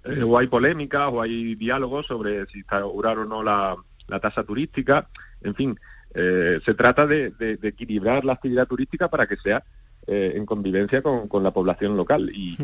eh, 0.04 0.22
o 0.22 0.38
hay 0.38 0.48
polémicas, 0.48 1.08
o 1.12 1.22
hay 1.22 1.54
diálogos 1.54 2.06
sobre 2.06 2.46
si 2.46 2.58
instaurar 2.58 3.18
o 3.18 3.24
no 3.24 3.42
la, 3.42 3.76
la 4.08 4.18
tasa 4.18 4.42
turística, 4.42 5.08
en 5.42 5.54
fin, 5.54 5.78
eh, 6.14 6.58
se 6.64 6.74
trata 6.74 7.06
de, 7.06 7.32
equilibrar 7.62 8.24
la 8.24 8.32
actividad 8.32 8.66
turística 8.66 9.08
para 9.08 9.26
que 9.26 9.36
sea 9.36 9.62
eh, 10.06 10.32
en 10.34 10.46
convivencia 10.46 11.02
con, 11.02 11.28
con, 11.28 11.42
la 11.42 11.52
población 11.52 11.96
local. 11.96 12.30
Y, 12.34 12.56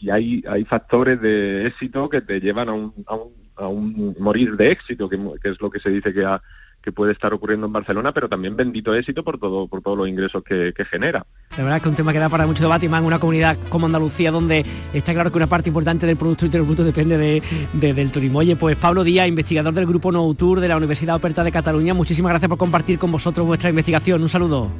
y, 0.00 0.10
hay, 0.10 0.44
hay 0.46 0.64
factores 0.64 1.20
de 1.20 1.66
éxito 1.66 2.08
que 2.10 2.20
te 2.20 2.40
llevan 2.40 2.68
a 2.68 2.72
un, 2.72 2.92
a 3.06 3.14
un, 3.14 3.32
a 3.56 3.68
un 3.68 4.16
morir 4.18 4.56
de 4.56 4.72
éxito, 4.72 5.08
que, 5.08 5.18
que, 5.42 5.50
es 5.50 5.60
lo 5.60 5.70
que 5.70 5.80
se 5.80 5.90
dice 5.90 6.12
que 6.12 6.24
ha 6.24 6.42
que 6.86 6.92
puede 6.92 7.12
estar 7.12 7.34
ocurriendo 7.34 7.66
en 7.66 7.72
Barcelona, 7.72 8.12
pero 8.12 8.28
también 8.28 8.54
bendito 8.54 8.94
éxito 8.94 9.24
por 9.24 9.38
todo 9.38 9.66
por 9.66 9.82
todos 9.82 9.98
los 9.98 10.08
ingresos 10.08 10.44
que, 10.44 10.72
genera. 10.88 11.26
La 11.56 11.64
verdad 11.64 11.78
es 11.78 11.82
que 11.82 11.88
es 11.88 11.90
un 11.90 11.96
tema 11.96 12.12
que 12.12 12.20
da 12.20 12.28
para 12.28 12.46
mucho 12.46 12.62
debate 12.62 12.86
y 12.86 12.88
más 12.88 13.00
en 13.00 13.06
una 13.06 13.18
comunidad 13.18 13.58
como 13.70 13.86
Andalucía, 13.86 14.30
donde 14.30 14.64
está 14.92 15.12
claro 15.12 15.32
que 15.32 15.36
una 15.36 15.48
parte 15.48 15.68
importante 15.68 16.06
del 16.06 16.16
Producto 16.16 16.44
Interior 16.44 16.64
Bruto 16.64 16.84
depende 16.84 17.18
de, 17.18 17.42
del 17.72 18.12
turismo. 18.12 18.38
Oye, 18.38 18.54
pues 18.54 18.76
Pablo 18.76 19.02
Díaz, 19.02 19.26
investigador 19.26 19.74
del 19.74 19.84
Grupo 19.84 20.12
No 20.12 20.32
Tour 20.34 20.60
de 20.60 20.68
la 20.68 20.76
Universidad 20.76 21.16
Operta 21.16 21.42
de 21.42 21.50
Cataluña, 21.50 21.92
muchísimas 21.92 22.30
gracias 22.30 22.48
por 22.48 22.58
compartir 22.58 23.00
con 23.00 23.10
vosotros 23.10 23.44
vuestra 23.44 23.70
investigación. 23.70 24.22
Un 24.22 24.28
saludo. 24.28 24.70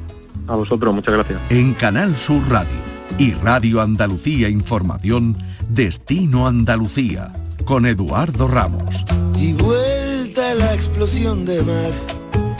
A 0.47 0.55
vosotros, 0.55 0.95
muchas 0.95 1.13
gracias. 1.13 1.41
En 1.49 1.73
Canal 1.73 2.15
Sur 2.15 2.41
Radio 2.49 2.69
y 3.17 3.33
Radio 3.33 3.81
Andalucía 3.81 4.47
Información, 4.47 5.37
Destino 5.67 6.47
Andalucía, 6.47 7.33
con 7.65 7.85
Eduardo 7.85 8.47
Ramos. 8.47 9.03
Y 9.37 9.51
la 10.37 10.71
explosión 10.71 11.45
de 11.45 11.63
mar. 11.63 11.91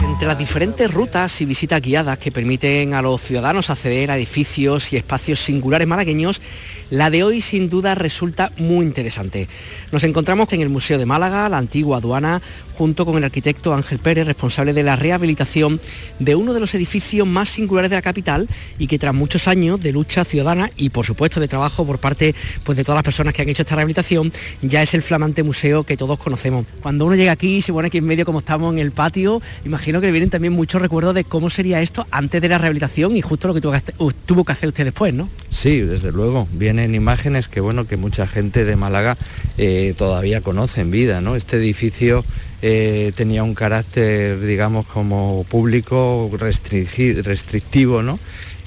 Entre 0.03 0.27
las 0.27 0.39
diferentes 0.39 0.91
rutas 0.91 1.41
y 1.41 1.45
visitas 1.45 1.79
guiadas 1.79 2.17
que 2.17 2.31
permiten 2.31 2.95
a 2.95 3.03
los 3.03 3.21
ciudadanos 3.21 3.69
acceder 3.69 4.09
a 4.09 4.17
edificios 4.17 4.91
y 4.93 4.97
espacios 4.97 5.39
singulares 5.39 5.87
malagueños, 5.87 6.41
la 6.89 7.09
de 7.09 7.23
hoy 7.23 7.41
sin 7.41 7.69
duda 7.69 7.95
resulta 7.95 8.51
muy 8.57 8.85
interesante. 8.85 9.47
Nos 9.91 10.03
encontramos 10.03 10.51
en 10.53 10.61
el 10.61 10.69
Museo 10.69 10.97
de 10.97 11.05
Málaga, 11.05 11.49
la 11.49 11.57
antigua 11.57 11.97
aduana, 11.97 12.41
junto 12.77 13.05
con 13.05 13.17
el 13.17 13.23
arquitecto 13.23 13.73
Ángel 13.73 13.97
Pérez, 13.97 14.27
responsable 14.27 14.71
de 14.71 14.83
la 14.83 14.95
rehabilitación 14.95 15.81
de 16.19 16.35
uno 16.35 16.53
de 16.53 16.59
los 16.59 16.75
edificios 16.75 17.27
más 17.27 17.49
singulares 17.49 17.89
de 17.89 17.95
la 17.95 18.01
capital 18.01 18.47
y 18.77 18.87
que 18.87 18.99
tras 18.99 19.15
muchos 19.15 19.47
años 19.47 19.81
de 19.81 19.91
lucha 19.91 20.23
ciudadana 20.23 20.69
y 20.77 20.89
por 20.89 21.05
supuesto 21.05 21.39
de 21.39 21.47
trabajo 21.47 21.85
por 21.85 21.97
parte 21.97 22.35
pues, 22.63 22.77
de 22.77 22.83
todas 22.83 22.97
las 22.97 23.03
personas 23.03 23.33
que 23.33 23.41
han 23.41 23.49
hecho 23.49 23.63
esta 23.63 23.75
rehabilitación, 23.75 24.31
ya 24.61 24.81
es 24.83 24.93
el 24.93 25.01
flamante 25.01 25.41
museo 25.41 25.83
que 25.83 25.97
todos 25.97 26.19
conocemos. 26.19 26.65
Cuando 26.81 27.05
uno 27.05 27.15
llega 27.15 27.31
aquí 27.31 27.57
y 27.57 27.61
se 27.61 27.73
pone 27.73 27.87
aquí 27.87 27.97
en 27.97 28.05
medio 28.05 28.25
como 28.25 28.39
estamos 28.39 28.71
en 28.73 28.79
el 28.79 28.91
patio, 28.91 29.41
imagino 29.65 29.99
que 29.99 30.07
le 30.07 30.11
vienen 30.11 30.29
también 30.29 30.53
muchos 30.53 30.81
recuerdos 30.81 31.15
de 31.15 31.23
cómo 31.23 31.49
sería 31.49 31.81
esto 31.81 32.05
antes 32.11 32.41
de 32.41 32.49
la 32.49 32.59
rehabilitación 32.59 33.15
y 33.15 33.21
justo 33.21 33.47
lo 33.47 33.53
que 33.55 33.61
tuvo 33.61 34.43
que 34.45 34.51
hacer 34.51 34.69
usted 34.69 34.83
después, 34.83 35.13
¿no? 35.13 35.29
Sí, 35.49 35.81
desde 35.81 36.11
luego. 36.11 36.47
En 36.79 36.95
imágenes 36.95 37.47
que 37.47 37.61
bueno 37.61 37.85
que 37.85 37.97
mucha 37.97 38.27
gente 38.27 38.65
de 38.65 38.75
Málaga 38.75 39.17
eh, 39.57 39.93
todavía 39.97 40.41
conoce 40.41 40.81
en 40.81 40.91
vida, 40.91 41.21
¿no? 41.21 41.35
Este 41.35 41.57
edificio 41.57 42.23
eh, 42.61 43.11
tenía 43.15 43.43
un 43.43 43.53
carácter, 43.53 44.39
digamos, 44.39 44.85
como 44.87 45.45
público 45.49 46.29
restrictivo, 46.37 48.01
¿no? 48.01 48.19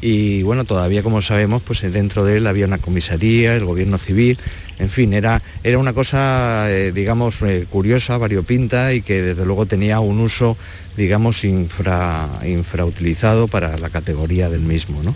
Y 0.02 0.42
bueno, 0.44 0.64
todavía 0.64 1.02
como 1.02 1.20
sabemos, 1.20 1.62
pues 1.62 1.80
dentro 1.92 2.24
de 2.24 2.38
él 2.38 2.46
había 2.46 2.66
una 2.66 2.78
comisaría, 2.78 3.54
el 3.54 3.66
gobierno 3.66 3.98
civil, 3.98 4.38
en 4.78 4.88
fin, 4.88 5.12
era, 5.12 5.42
era 5.62 5.76
una 5.76 5.92
cosa, 5.92 6.70
eh, 6.70 6.90
digamos, 6.92 7.40
curiosa, 7.68 8.16
variopinta 8.16 8.94
y 8.94 9.02
que 9.02 9.20
desde 9.20 9.44
luego 9.44 9.66
tenía 9.66 10.00
un 10.00 10.20
uso, 10.20 10.56
digamos, 10.96 11.44
infra, 11.44 12.28
infrautilizado 12.44 13.46
para 13.46 13.76
la 13.76 13.90
categoría 13.90 14.48
del 14.48 14.62
mismo, 14.62 15.02
¿no? 15.02 15.14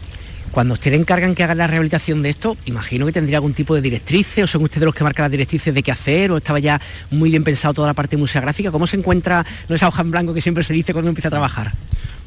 Cuando 0.55 0.75
usted 0.75 0.93
le 0.93 0.99
encargan 0.99 1.35
que 1.35 1.43
haga 1.43 1.57
la 1.57 1.67
rehabilitación 1.67 2.23
de 2.23 2.29
esto, 2.29 2.57
imagino 2.67 3.07
que 3.07 3.11
tendría 3.11 3.39
algún 3.39 3.55
tipo 3.55 3.75
de 3.75 3.81
directrices, 3.81 4.45
o 4.45 4.47
son 4.47 4.63
ustedes 4.63 4.85
los 4.85 4.95
que 4.95 5.03
marcan 5.03 5.25
las 5.25 5.33
directrices 5.33 5.75
de 5.75 5.83
qué 5.83 5.91
hacer, 5.91 6.31
o 6.31 6.37
estaba 6.37 6.61
ya 6.61 6.81
muy 7.11 7.31
bien 7.31 7.43
pensado 7.43 7.75
toda 7.75 7.89
la 7.89 7.93
parte 7.93 8.17
museográfica. 8.17 8.71
¿Cómo 8.71 8.87
se 8.87 8.97
encuentra 8.97 9.45
no 9.69 9.75
esa 9.75 9.89
hoja 9.89 10.03
en 10.03 10.13
blanco 10.13 10.33
que 10.33 10.41
siempre 10.41 10.63
se 10.63 10.73
dice 10.73 10.93
cuando 10.93 11.09
empieza 11.09 11.27
a 11.27 11.33
trabajar? 11.33 11.73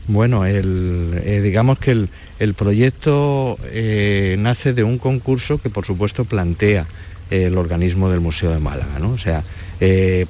Bueno, 0.10 0.46
el, 0.46 1.42
digamos 1.42 1.80
que 1.80 2.10
el, 2.40 2.54
proyecto 2.54 3.58
nace 4.40 4.74
de 4.74 4.84
un 4.84 4.98
concurso 4.98 5.60
que 5.62 5.70
por 5.70 5.86
supuesto 5.86 6.26
plantea 6.26 6.86
el 7.32 7.58
organismo 7.58 8.10
del 8.10 8.20
Museo 8.20 8.52
de 8.52 8.60
Málaga, 8.60 9.00
¿no? 9.00 9.12
O 9.12 9.18
sea, 9.18 9.46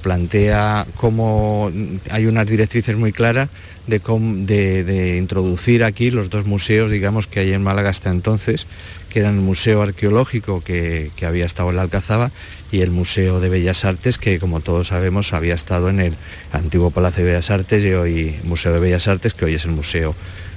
plantea 0.01 0.86
cómo 0.98 1.72
hay 2.10 2.25
unas 2.25 2.48
directrices 2.48 2.96
muy 2.98 3.13
claras 3.13 3.50
de, 3.88 5.18
introducir 5.18 5.84
aquí 5.84 6.12
los 6.12 6.30
dos 6.30 6.46
museos, 6.46 6.92
digamos, 6.92 7.27
que 7.27 7.39
hay 7.39 7.54
en 7.54 7.63
Málaga 7.63 7.89
hasta 7.89 8.10
entonces, 8.10 8.68
que 9.10 9.20
eran 9.20 9.36
el 9.36 9.42
Museo 9.42 9.82
Arqueológico 9.82 10.62
que, 10.62 11.12
había 11.25 11.46
estado 11.46 11.70
en 11.70 11.77
la 11.77 11.84
Alcazaba 11.84 12.32
y 12.72 12.82
el 12.82 12.92
Museo 12.92 13.39
de 13.39 13.50
Bellas 13.50 13.86
Artes, 13.86 14.18
que 14.18 14.39
como 14.39 14.60
todos 14.60 14.88
sabemos 14.88 15.34
había 15.34 15.56
estado 15.56 15.89
en 15.89 16.01
el 16.01 16.16
antiguo 16.51 16.92
Palacio 16.92 17.24
de 17.24 17.32
Bellas 17.32 17.50
Artes 17.50 17.84
y 17.84 17.94
hoy 17.94 18.36
Museo 18.44 18.74
de 18.74 18.80
Bellas 18.80 19.08
Artes, 19.08 19.34
que 19.34 19.46
hoy 19.46 19.56
es 19.56 19.66
el 19.66 19.72
museo, 19.72 20.16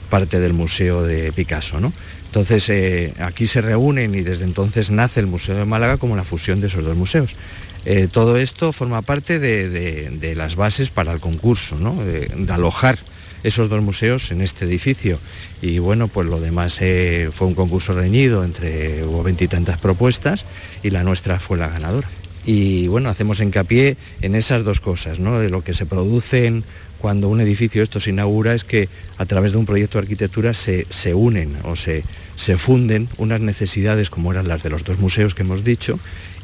parte 0.08 0.40
del 0.40 0.52
Museo 0.52 1.04
de 1.04 1.30
Picasso. 1.30 1.78
¿no? 1.78 1.92
Entonces 2.26 2.68
eh, 2.68 3.14
aquí 3.20 3.46
se 3.46 3.60
reúnen 3.60 4.14
y 4.14 4.22
desde 4.22 4.44
entonces 4.44 4.90
nace 4.90 5.20
el 5.20 5.26
Museo 5.26 5.56
de 5.56 5.64
Málaga 5.64 5.98
como 5.98 6.16
la 6.16 6.24
fusión 6.24 6.60
de 6.60 6.66
esos 6.66 6.84
dos 6.84 6.96
museos. 6.96 7.36
Eh, 7.84 8.08
todo 8.10 8.36
esto 8.36 8.72
forma 8.72 9.02
parte 9.02 9.38
de, 9.38 10.34
las 10.34 10.56
bases 10.56 10.90
para 10.90 11.12
el 11.12 11.20
concurso, 11.20 11.76
de 11.76 12.52
alojar 12.52 12.98
esos 13.42 13.68
dos 13.68 13.82
museos 13.82 14.30
en 14.30 14.40
este 14.40 14.64
edificio. 14.64 15.18
Y 15.62 15.78
bueno, 15.78 16.08
pues 16.08 16.26
lo 16.26 16.40
demás 16.40 16.78
eh, 16.80 17.30
fue 17.32 17.46
un 17.46 17.54
concurso 17.54 17.92
reñido 17.92 18.44
entre, 18.44 19.04
hubo 19.04 19.22
veintitantas 19.22 19.78
propuestas 19.78 20.44
y 20.82 20.90
la 20.90 21.04
nuestra 21.04 21.38
fue 21.38 21.58
la 21.58 21.68
ganadora. 21.68 22.08
Y 22.44 22.88
bueno, 22.88 23.10
hacemos 23.10 23.40
hincapié 23.40 23.96
en 24.22 24.34
esas 24.34 24.64
dos 24.64 24.80
cosas, 24.80 25.20
¿no? 25.20 25.38
De 25.38 25.50
lo 25.50 25.62
que 25.62 25.74
se 25.74 25.84
producen 25.84 26.64
cuando 26.98 27.28
un 27.28 27.40
edificio 27.40 27.82
esto 27.82 28.00
se 28.00 28.10
inaugura 28.10 28.54
es 28.54 28.64
que 28.64 28.88
a 29.18 29.26
través 29.26 29.52
de 29.52 29.58
un 29.58 29.66
proyecto 29.66 29.98
de 29.98 30.04
arquitectura 30.04 30.52
se, 30.54 30.86
se 30.88 31.14
unen 31.14 31.56
o 31.64 31.76
se, 31.76 32.02
se 32.36 32.58
funden 32.58 33.08
unas 33.18 33.40
necesidades 33.40 34.10
como 34.10 34.32
eran 34.32 34.48
las 34.48 34.62
de 34.62 34.70
los 34.70 34.84
dos 34.84 34.98
museos 34.98 35.34
que 35.34 35.42
hemos 35.42 35.64
dicho 35.64 35.98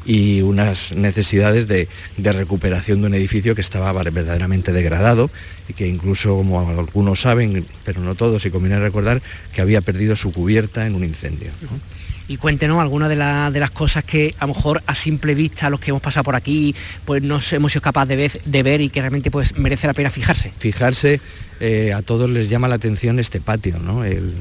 y 0.07 0.41
unas 0.41 0.93
necesidades 0.93 1.67
de, 1.67 1.89
recuperación 2.17 3.01
de 3.01 3.07
un 3.07 3.13
edificio 3.13 3.53
que 3.53 3.61
estaba 3.61 3.91
verdaderamente 3.91 4.71
degradado 4.71 5.29
y 5.67 5.73
que 5.73 5.85
incluso, 5.85 6.37
como 6.37 6.61
algunos 6.61 7.19
saben, 7.21 7.65
pero 7.83 8.01
no 8.01 8.15
todos, 8.15 8.45
y 8.45 8.49
conviene 8.49 8.79
recordar, 8.79 9.21
que 9.51 9.61
había 9.61 9.81
perdido 9.81 10.15
su 10.15 10.31
cubierta 10.31 10.87
en 10.87 10.95
un 10.95 11.03
incendio. 11.03 11.51
Y 12.29 12.37
cuéntenos 12.37 12.79
algunas 12.79 13.09
de, 13.09 13.15
las 13.17 13.71
cosas 13.71 14.05
que 14.05 14.33
a 14.39 14.47
lo 14.47 14.53
mejor 14.53 14.81
a 14.87 14.95
simple 14.95 15.35
vista, 15.35 15.69
los 15.69 15.81
que 15.81 15.91
hemos 15.91 16.01
pasado 16.01 16.23
por 16.23 16.35
aquí, 16.35 16.73
pues 17.03 17.21
no 17.21 17.41
hemos 17.51 17.73
sido 17.73 17.81
capaces 17.81 18.39
de 18.45 18.63
ver, 18.63 18.79
y 18.79 18.89
que 18.89 19.01
realmente 19.01 19.29
pues, 19.29 19.57
merece 19.57 19.87
la 19.87 19.93
pena 19.93 20.09
fijarse. 20.09 20.53
Fijarse, 20.57 21.19
eh, 21.59 21.91
a 21.93 22.01
todos 22.01 22.29
les 22.29 22.47
llama 22.47 22.69
la 22.69 22.75
atención 22.75 23.19
este 23.19 23.41
patio, 23.41 23.77
¿no? 23.79 24.05
el, 24.05 24.33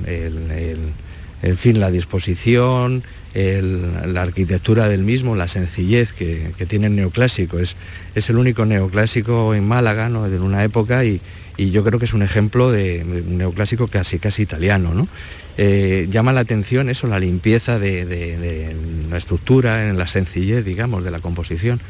el 1.42 1.56
fin, 1.56 1.80
la 1.80 1.90
disposición, 1.90 3.02
la 3.36 4.22
arquitectura 4.22 4.88
del 4.88 5.02
mismo, 5.02 5.36
la 5.36 5.46
sencillez 5.46 6.12
que, 6.12 6.52
tiene 6.68 6.86
el 6.86 6.96
neoclásico. 6.96 7.58
Es, 7.58 7.76
es, 8.14 8.30
el 8.30 8.38
único 8.38 8.64
neoclásico 8.64 9.54
en 9.54 9.66
Málaga 9.66 10.08
¿no? 10.08 10.28
de 10.28 10.38
una 10.38 10.64
época 10.64 11.04
y, 11.04 11.20
yo 11.58 11.82
creo 11.84 11.98
que 11.98 12.04
es 12.04 12.12
un 12.12 12.22
ejemplo 12.22 12.70
de, 12.70 13.02
un 13.02 13.38
neoclásico 13.38 13.88
casi, 13.88 14.18
casi 14.18 14.42
italiano. 14.42 14.94
¿no? 14.94 15.08
Eh, 15.58 16.06
llama 16.10 16.32
la 16.32 16.40
atención 16.40 16.90
eso, 16.90 17.06
la 17.06 17.18
limpieza 17.18 17.78
de, 17.78 18.04
de, 18.04 18.76
la 19.10 19.16
estructura, 19.16 19.88
en 19.88 19.98
la 19.98 20.06
sencillez, 20.06 20.64
digamos, 20.64 21.04
de 21.04 21.10
la 21.10 21.20
composición. 21.20 21.80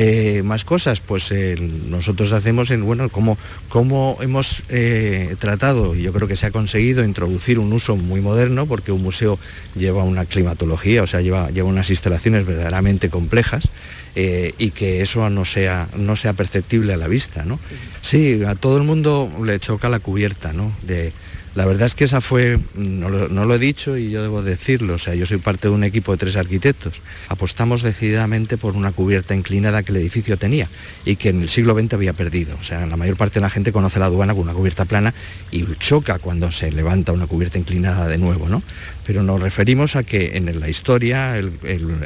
Eh, 0.00 0.44
más 0.44 0.64
cosas, 0.64 1.00
pues 1.00 1.32
eh, 1.32 1.56
nosotros 1.58 2.30
hacemos 2.30 2.70
en, 2.70 2.84
bueno, 2.84 3.08
como, 3.08 3.36
como 3.68 4.16
hemos 4.20 4.62
eh, 4.68 5.34
tratado, 5.40 5.96
y 5.96 6.02
yo 6.02 6.12
creo 6.12 6.28
que 6.28 6.36
se 6.36 6.46
ha 6.46 6.52
conseguido 6.52 7.02
introducir 7.02 7.58
un 7.58 7.72
uso 7.72 7.96
muy 7.96 8.20
moderno, 8.20 8.66
porque 8.66 8.92
un 8.92 9.02
museo 9.02 9.40
lleva 9.74 10.04
una 10.04 10.24
climatología, 10.24 11.02
o 11.02 11.08
sea, 11.08 11.20
lleva, 11.20 11.50
lleva 11.50 11.68
unas 11.68 11.90
instalaciones 11.90 12.46
verdaderamente 12.46 13.10
complejas, 13.10 13.68
y 14.14 14.70
que 14.70 15.00
eso 15.00 15.30
no 15.30 15.44
sea, 15.44 15.86
no 15.96 16.16
sea 16.16 16.32
perceptible 16.32 16.92
a 16.92 16.96
la 16.96 17.06
vista, 17.06 17.44
¿no? 17.44 17.60
Sí, 18.00 18.42
a 18.44 18.56
todo 18.56 18.76
el 18.76 18.82
mundo 18.82 19.30
le 19.44 19.60
choca 19.60 19.88
la 19.88 20.00
cubierta, 20.00 20.52
¿no? 20.52 20.72
De, 20.82 21.12
la 21.58 21.66
verdad 21.66 21.86
es 21.86 21.96
que 21.96 22.04
esa 22.04 22.20
fue, 22.20 22.56
no 22.76 23.08
lo, 23.08 23.54
he 23.56 23.58
dicho 23.58 23.96
y 23.96 24.10
yo 24.10 24.22
debo 24.22 24.44
decirlo, 24.44 24.94
o 24.94 24.98
sea, 24.98 25.16
yo 25.16 25.26
soy 25.26 25.38
parte 25.38 25.66
de 25.66 25.74
un 25.74 25.82
equipo 25.82 26.12
de 26.12 26.18
tres 26.18 26.36
arquitectos. 26.36 27.02
Apostamos 27.26 27.82
decididamente 27.82 28.56
por 28.56 28.76
una 28.76 28.92
cubierta 28.92 29.34
inclinada 29.34 29.82
que 29.82 29.90
el 29.90 29.96
edificio 29.96 30.36
tenía 30.36 30.68
y 31.04 31.16
que 31.16 31.30
en 31.30 31.42
el 31.42 31.48
siglo 31.48 31.76
XX 31.76 31.94
había 31.94 32.12
perdido. 32.12 32.56
O 32.60 32.62
sea, 32.62 32.86
la 32.86 32.96
mayor 32.96 33.16
parte 33.16 33.40
de 33.40 33.40
la 33.40 33.50
gente 33.50 33.72
conoce 33.72 33.98
la 33.98 34.06
aduana 34.06 34.34
con 34.34 34.44
una 34.44 34.52
cubierta 34.52 34.84
plana 34.84 35.12
y 35.50 35.66
choca 35.80 36.20
cuando 36.20 36.52
se 36.52 36.70
levanta 36.70 37.10
una 37.10 37.26
cubierta 37.26 37.58
inclinada 37.58 38.06
de 38.06 38.18
nuevo, 38.18 38.48
¿no? 38.48 38.62
Pero 39.04 39.24
nos 39.24 39.40
referimos 39.40 39.96
a 39.96 40.04
que 40.04 40.36
en 40.36 40.60
la 40.60 40.68
historia 40.68 41.36
el, 41.38 41.50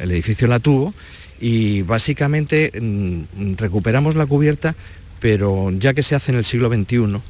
edificio 0.00 0.48
la 0.48 0.60
tuvo 0.60 0.94
y 1.38 1.82
básicamente 1.82 2.72
mm, 2.80 3.56
recuperamos 3.58 4.14
la 4.14 4.24
cubierta, 4.24 4.74
pero 5.20 5.70
ya 5.72 5.92
que 5.92 6.02
se 6.02 6.14
hace 6.14 6.32
en 6.32 6.38
el 6.38 6.46
siglo 6.46 6.70
XXI, 6.72 7.20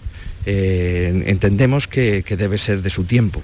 eh, 0.46 1.25
entendemos 1.26 1.88
que, 1.88 2.22
debe 2.22 2.58
ser 2.58 2.82
de 2.82 2.90
su 2.90 3.04
tiempo. 3.04 3.42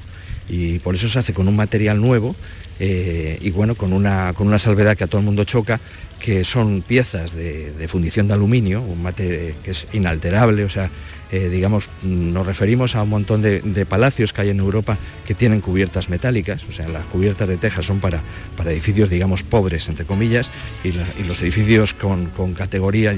Y 0.48 0.78
por 0.78 0.94
eso 0.94 1.08
se 1.08 1.18
hace 1.18 1.34
con 1.34 1.46
un 1.46 1.56
material 1.56 2.00
nuevo 2.00 2.34
eh, 2.80 3.38
y 3.40 3.50
bueno, 3.50 3.74
con 3.74 3.92
una, 3.92 4.32
con 4.34 4.46
una 4.46 4.58
salvedad 4.58 4.96
que 4.96 5.04
a 5.04 5.06
todo 5.06 5.20
el 5.20 5.26
mundo 5.26 5.44
choca, 5.44 5.80
que 6.20 6.44
son 6.44 6.82
piezas 6.82 7.34
de, 7.34 7.86
fundición 7.88 8.28
de 8.28 8.34
aluminio, 8.34 8.80
un 8.80 9.02
material 9.02 9.54
que 9.62 9.72
es 9.72 9.86
inalterable, 9.92 10.64
o 10.64 10.70
sea, 10.70 10.90
eh, 11.30 11.49
digamos, 11.50 11.90
nos 12.02 12.47
referimos 12.47 12.97
a 12.97 13.02
un 13.02 13.11
montón 13.11 13.42
de, 13.42 13.87
palacios 13.87 14.32
que 14.32 14.42
hay 14.42 14.50
en 14.50 14.61
Europa 14.61 14.97
que 15.26 15.35
tienen 15.35 15.61
cubiertas 15.61 16.08
metálicas, 16.08 16.62
o 16.68 16.73
sea, 16.73 16.88
las 16.88 17.04
cubiertas 17.06 17.49
de 17.49 17.56
tejas 17.56 17.85
son 17.87 18.00
para, 18.00 18.20
para 18.56 18.70
edificios, 18.73 19.11
digamos, 19.11 19.42
pobres, 19.42 19.88
entre 19.88 20.06
comillas, 20.06 20.50
y, 20.85 20.92
los 21.26 21.42
edificios 21.42 21.92
con, 21.94 22.30
categoría 22.54 23.14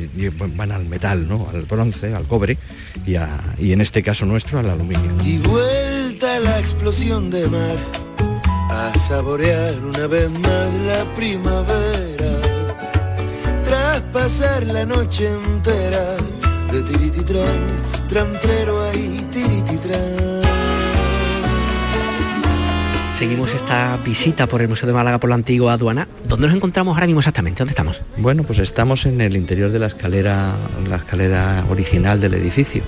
van 0.57 0.73
al 0.73 0.85
metal, 0.87 1.29
¿no? 1.29 1.49
al 1.53 1.63
bronce, 1.63 2.15
al 2.15 2.25
cobre, 2.25 2.59
y, 3.07 3.15
y 3.59 3.73
en 3.73 3.81
este 3.81 4.03
caso 4.03 4.27
nuestro 4.27 4.59
al 4.59 4.69
aluminio. 4.71 5.13
Y 5.25 5.39
vuelta 5.39 6.41
la 6.41 6.59
explosión 6.59 7.31
de 7.31 7.47
mar, 7.49 7.77
a 8.71 8.93
saborear 8.99 9.79
una 9.81 10.07
vez 10.09 10.31
más 10.31 10.75
la 10.87 11.15
primavera, 11.15 12.33
tras 13.65 14.01
pasar 14.13 14.67
la 14.67 14.85
noche 14.85 15.31
entera 15.31 16.17
de 16.73 16.83
tirititran 16.83 17.81
ahí, 18.93 19.27
Seguimos 23.13 23.55
esta 23.55 23.99
visita 24.05 24.47
por 24.47 24.63
el 24.63 24.69
Museo 24.69 24.87
de 24.87 24.93
Málaga 24.95 25.19
por 25.19 25.29
la 25.29 25.37
antigua 25.37 25.75
aduana. 25.75 26.09
¿Dónde 26.27 26.47
nos 26.47 26.57
encontramos 26.57 26.95
ahora 26.95 27.07
mismo 27.07 27.21
exactamente? 27.21 27.59
¿Dónde 27.59 27.73
estamos? 27.73 28.03
Bueno, 28.17 28.45
pues 28.45 28.61
estamos 28.61 29.05
en 29.05 29.21
el 29.21 29.37
interior 29.37 29.71
de 29.71 29.79
la 29.79 29.89
escalera, 29.89 30.55
la 30.89 30.97
escalera 30.97 31.65
original 31.69 32.21
del 32.21 32.35
edificio 32.35 32.83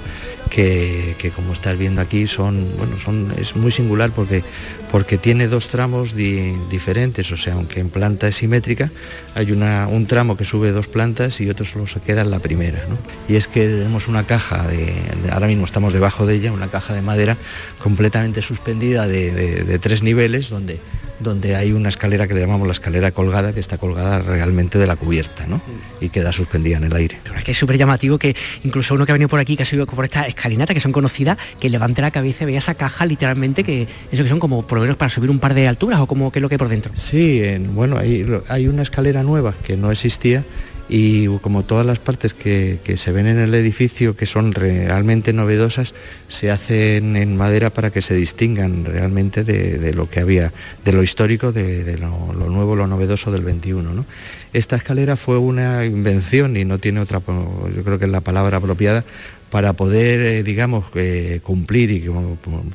que, 0.52 1.32
como 1.34 1.54
estás 1.54 1.78
viendo 1.78 2.02
aquí 2.02 2.28
son, 2.28 2.66
bueno, 2.76 2.98
son, 3.00 3.32
es 3.38 3.56
muy 3.56 3.72
singular 3.72 4.12
porque, 4.12 4.44
porque 4.90 5.16
tiene 5.16 5.48
dos 5.48 5.68
tramos 5.68 6.14
diferentes, 6.14 7.32
o 7.32 7.38
sea, 7.38 7.54
aunque 7.54 7.80
en 7.80 7.88
planta 7.88 8.28
es 8.28 8.36
simétrica, 8.36 8.90
hay 9.34 9.50
una, 9.50 9.88
un 9.88 10.06
tramo 10.06 10.36
que 10.36 10.44
sube 10.44 10.70
dos 10.70 10.88
plantas 10.88 11.40
y 11.40 11.48
otro 11.48 11.64
solo 11.64 11.86
se 11.86 12.00
queda 12.00 12.20
en 12.20 12.30
la 12.30 12.38
primera. 12.38 12.84
Y 13.30 13.36
es 13.36 13.48
que 13.48 13.66
tenemos 13.66 14.08
una 14.08 14.26
caja, 14.26 14.68
de, 14.68 14.92
ahora 15.32 15.46
mismo 15.46 15.64
estamos 15.64 15.94
debajo 15.94 16.26
de 16.26 16.34
ella, 16.34 16.52
una 16.52 16.68
caja 16.68 16.92
de 16.92 17.00
madera 17.00 17.38
completamente 17.82 18.42
suspendida 18.42 19.08
de 19.08 19.78
tres 19.80 20.02
niveles 20.02 20.50
donde 20.50 20.80
donde 21.22 21.56
hay 21.56 21.72
una 21.72 21.88
escalera 21.88 22.26
que 22.26 22.34
le 22.34 22.40
llamamos 22.40 22.66
la 22.66 22.72
escalera 22.72 23.10
colgada, 23.10 23.52
que 23.52 23.60
está 23.60 23.78
colgada 23.78 24.20
realmente 24.20 24.78
de 24.78 24.86
la 24.86 24.96
cubierta, 24.96 25.46
¿no? 25.46 25.60
Y 26.00 26.08
queda 26.08 26.32
suspendida 26.32 26.76
en 26.76 26.84
el 26.84 26.94
aire. 26.94 27.18
Es 27.36 27.44
que 27.44 27.52
es 27.52 27.58
súper 27.58 27.78
llamativo 27.78 28.18
que 28.18 28.34
incluso 28.64 28.94
uno 28.94 29.06
que 29.06 29.12
ha 29.12 29.14
venido 29.14 29.28
por 29.28 29.40
aquí, 29.40 29.56
que 29.56 29.62
ha 29.62 29.66
subido 29.66 29.86
por 29.86 30.04
esta 30.04 30.26
escalinata, 30.26 30.74
que 30.74 30.80
son 30.80 30.92
conocidas, 30.92 31.38
que 31.60 31.70
levante 31.70 32.02
la 32.02 32.10
cabeza 32.10 32.44
y 32.44 32.46
vea 32.46 32.58
esa 32.58 32.74
caja 32.74 33.06
literalmente, 33.06 33.64
que 33.64 33.86
eso 34.10 34.22
que 34.22 34.28
son 34.28 34.38
como 34.38 34.66
por 34.66 34.78
lo 34.78 34.82
menos 34.82 34.96
para 34.96 35.10
subir 35.10 35.30
un 35.30 35.38
par 35.38 35.54
de 35.54 35.68
alturas 35.68 36.00
o 36.00 36.06
como 36.06 36.30
que 36.30 36.38
es 36.38 36.42
lo 36.42 36.48
que 36.48 36.54
hay 36.54 36.58
por 36.58 36.68
dentro. 36.68 36.92
Sí, 36.94 37.42
bueno, 37.70 37.98
hay, 37.98 38.26
hay 38.48 38.68
una 38.68 38.82
escalera 38.82 39.22
nueva 39.22 39.54
que 39.64 39.76
no 39.76 39.90
existía 39.90 40.44
y 40.88 41.26
como 41.38 41.62
todas 41.62 41.86
las 41.86 41.98
partes 41.98 42.34
que, 42.34 42.78
se 42.96 43.12
ven 43.12 43.26
en 43.26 43.38
el 43.38 43.54
edificio 43.54 44.16
que 44.16 44.26
son 44.26 44.52
realmente 44.52 45.32
novedosas, 45.32 45.94
se 46.28 46.50
hacen 46.50 47.16
en 47.16 47.36
madera 47.36 47.70
para 47.70 47.90
que 47.90 48.02
se 48.02 48.14
distingan 48.14 48.84
realmente 48.84 49.44
de, 49.44 49.94
lo 49.94 50.08
que 50.08 50.20
había, 50.20 50.52
de 50.84 50.92
lo 50.92 51.02
histórico, 51.02 51.52
de, 51.52 51.96
lo, 51.98 52.32
nuevo, 52.48 52.76
lo 52.76 52.86
novedoso 52.86 53.30
del 53.32 53.42
21. 53.42 54.04
Esta 54.52 54.76
escalera 54.76 55.16
fue 55.16 55.38
una 55.38 55.84
invención 55.84 56.56
y 56.56 56.64
no 56.64 56.78
tiene 56.78 57.00
otra, 57.00 57.20
yo 57.26 57.84
creo 57.84 57.98
que 57.98 58.04
es 58.04 58.10
la 58.10 58.20
palabra 58.20 58.58
apropiada, 58.58 59.04
para 59.52 59.74
poder, 59.74 60.20
eh, 60.20 60.42
digamos, 60.42 60.86
eh, 60.94 61.40
cumplir 61.42 61.90
y, 61.90 62.06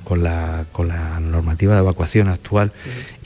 con, 0.04 0.22
la, 0.22 0.68
con, 0.72 0.88
la, 0.88 1.20
normativa 1.20 1.74
de 1.74 1.80
evacuación 1.80 2.28
actual 2.28 2.72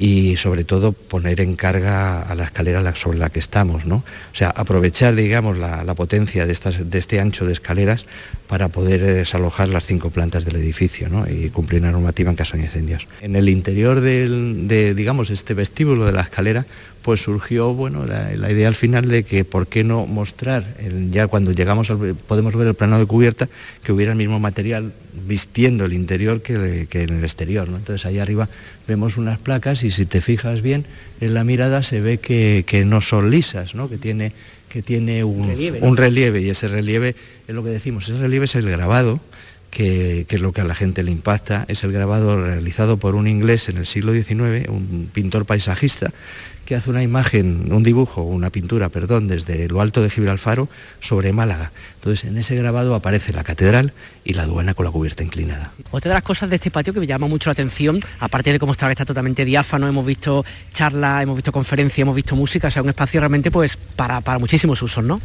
y 0.01 0.35
sobre 0.37 0.63
todo 0.63 0.93
poner 0.93 1.41
en 1.41 1.55
carga 1.55 2.23
a 2.23 2.33
la 2.33 2.45
escalera 2.45 2.95
sobre 2.95 3.19
la 3.19 3.29
que 3.29 3.37
estamos, 3.37 3.85
¿no? 3.85 3.97
O 3.97 4.35
sea, 4.35 4.49
aprovechar, 4.49 5.13
digamos, 5.13 5.59
la, 5.59 5.93
potencia 5.93 6.47
de, 6.47 6.53
este 6.53 7.19
ancho 7.19 7.45
de 7.45 7.53
escaleras 7.53 8.07
para 8.47 8.69
poder 8.69 9.03
desalojar 9.03 9.67
las 9.67 9.85
cinco 9.85 10.09
plantas 10.09 10.43
del 10.43 10.55
edificio 10.55 11.07
y 11.29 11.49
cumplir 11.49 11.83
la 11.83 11.91
normativa 11.91 12.31
en 12.31 12.35
caso 12.35 12.57
de 12.57 12.63
incendios. 12.63 13.07
En 13.21 13.35
el 13.35 13.47
interior 13.47 14.01
de, 14.01 14.95
digamos, 14.95 15.29
este 15.29 15.53
vestíbulo 15.53 16.05
de 16.05 16.13
la 16.13 16.21
escalera, 16.21 16.65
pues 17.03 17.21
surgió 17.21 17.73
bueno, 17.75 18.05
la, 18.07 18.51
idea 18.51 18.67
al 18.67 18.75
final 18.75 19.07
de 19.07 19.23
que 19.23 19.45
por 19.45 19.67
qué 19.67 19.83
no 19.83 20.07
mostrar, 20.07 20.65
ya 21.11 21.27
cuando 21.27 21.51
llegamos 21.51 21.93
podemos 22.27 22.55
ver 22.55 22.67
el 22.67 22.73
plano 22.73 22.97
de 22.97 23.05
cubierta, 23.05 23.49
que 23.83 23.91
hubiera 23.91 24.13
el 24.13 24.17
mismo 24.17 24.39
material 24.39 24.93
vistiendo 25.27 25.85
el 25.85 25.93
interior 25.93 26.41
que, 26.41 26.87
en 26.91 27.17
el 27.17 27.23
exterior. 27.23 27.67
Entonces 27.67 28.05
ahí 28.05 28.19
arriba 28.19 28.49
vemos 28.91 29.15
unas 29.15 29.39
placas 29.39 29.85
y 29.85 29.91
si 29.91 30.05
te 30.05 30.19
fijas 30.19 30.61
bien 30.61 30.85
en 31.21 31.33
la 31.33 31.45
mirada 31.45 31.81
se 31.81 32.01
ve 32.01 32.17
que, 32.19 32.83
no 32.85 32.99
son 32.99 33.31
lisas, 33.31 33.73
¿no? 33.73 33.89
que 33.89 33.97
tiene, 33.97 34.33
que 34.67 34.81
tiene 34.81 35.23
un 35.23 35.95
relieve, 35.95 36.41
y 36.41 36.49
ese 36.49 36.67
relieve 36.67 37.15
es 37.47 37.55
lo 37.55 37.63
que 37.63 37.69
decimos, 37.69 38.09
ese 38.09 38.19
relieve 38.19 38.45
es 38.45 38.55
el 38.55 38.69
grabado 38.69 39.21
que, 39.69 40.25
es 40.29 40.41
lo 40.41 40.51
que 40.51 40.59
a 40.59 40.65
la 40.65 40.75
gente 40.75 41.03
le 41.03 41.11
impacta, 41.11 41.63
es 41.69 41.85
el 41.85 41.93
grabado 41.93 42.43
realizado 42.43 42.97
por 42.97 43.15
un 43.15 43.29
inglés 43.29 43.69
en 43.69 43.77
el 43.77 43.87
siglo 43.87 44.13
XIX, 44.13 44.67
un 44.67 45.09
pintor 45.13 45.45
paisajista, 45.45 46.11
que 46.71 46.75
hace 46.77 46.89
una 46.89 47.03
imagen, 47.03 47.73
un 47.73 47.83
dibujo, 47.83 48.21
una 48.21 48.49
pintura, 48.49 48.87
perdón, 48.87 49.27
desde 49.27 49.67
lo 49.67 49.81
alto 49.81 50.01
de 50.01 50.09
Gibralfaro 50.09 50.69
sobre 51.01 51.33
Málaga. 51.33 51.73
Entonces, 51.95 52.23
en 52.29 52.37
ese 52.37 52.55
grabado 52.55 52.95
aparece 52.95 53.33
la 53.33 53.43
catedral 53.43 53.91
y 54.23 54.35
la 54.35 54.43
aduana 54.43 54.73
con 54.73 54.85
la 54.85 54.91
cubierta 54.91 55.21
inclinada. 55.21 55.73
Otra 55.91 56.11
de 56.11 56.13
las 56.13 56.23
cosas 56.23 56.49
de 56.49 56.55
este 56.55 56.71
patio 56.71 56.93
que 56.93 57.01
me 57.01 57.07
llama 57.07 57.27
mucho 57.27 57.49
la 57.49 57.51
atención, 57.51 57.99
aparte 58.21 58.53
de 58.53 58.59
cómo 58.59 58.71
está, 58.71 58.89
está 58.89 59.03
totalmente 59.03 59.43
diáfano, 59.43 59.85
hemos 59.85 60.05
visto 60.05 60.45
charlas, 60.73 61.23
hemos 61.23 61.35
visto 61.35 61.51
conferencias, 61.51 61.99
hemos 61.99 62.15
visto 62.15 62.37
música, 62.37 62.69
o 62.69 62.71
sea, 62.71 62.81
un 62.83 62.87
espacio 62.87 63.19
realmente 63.19 63.51
pues 63.51 63.75
para, 63.75 64.21
para 64.21 64.39
muchísimos 64.39 64.81
usos, 64.81 65.03
¿no? 65.03 65.19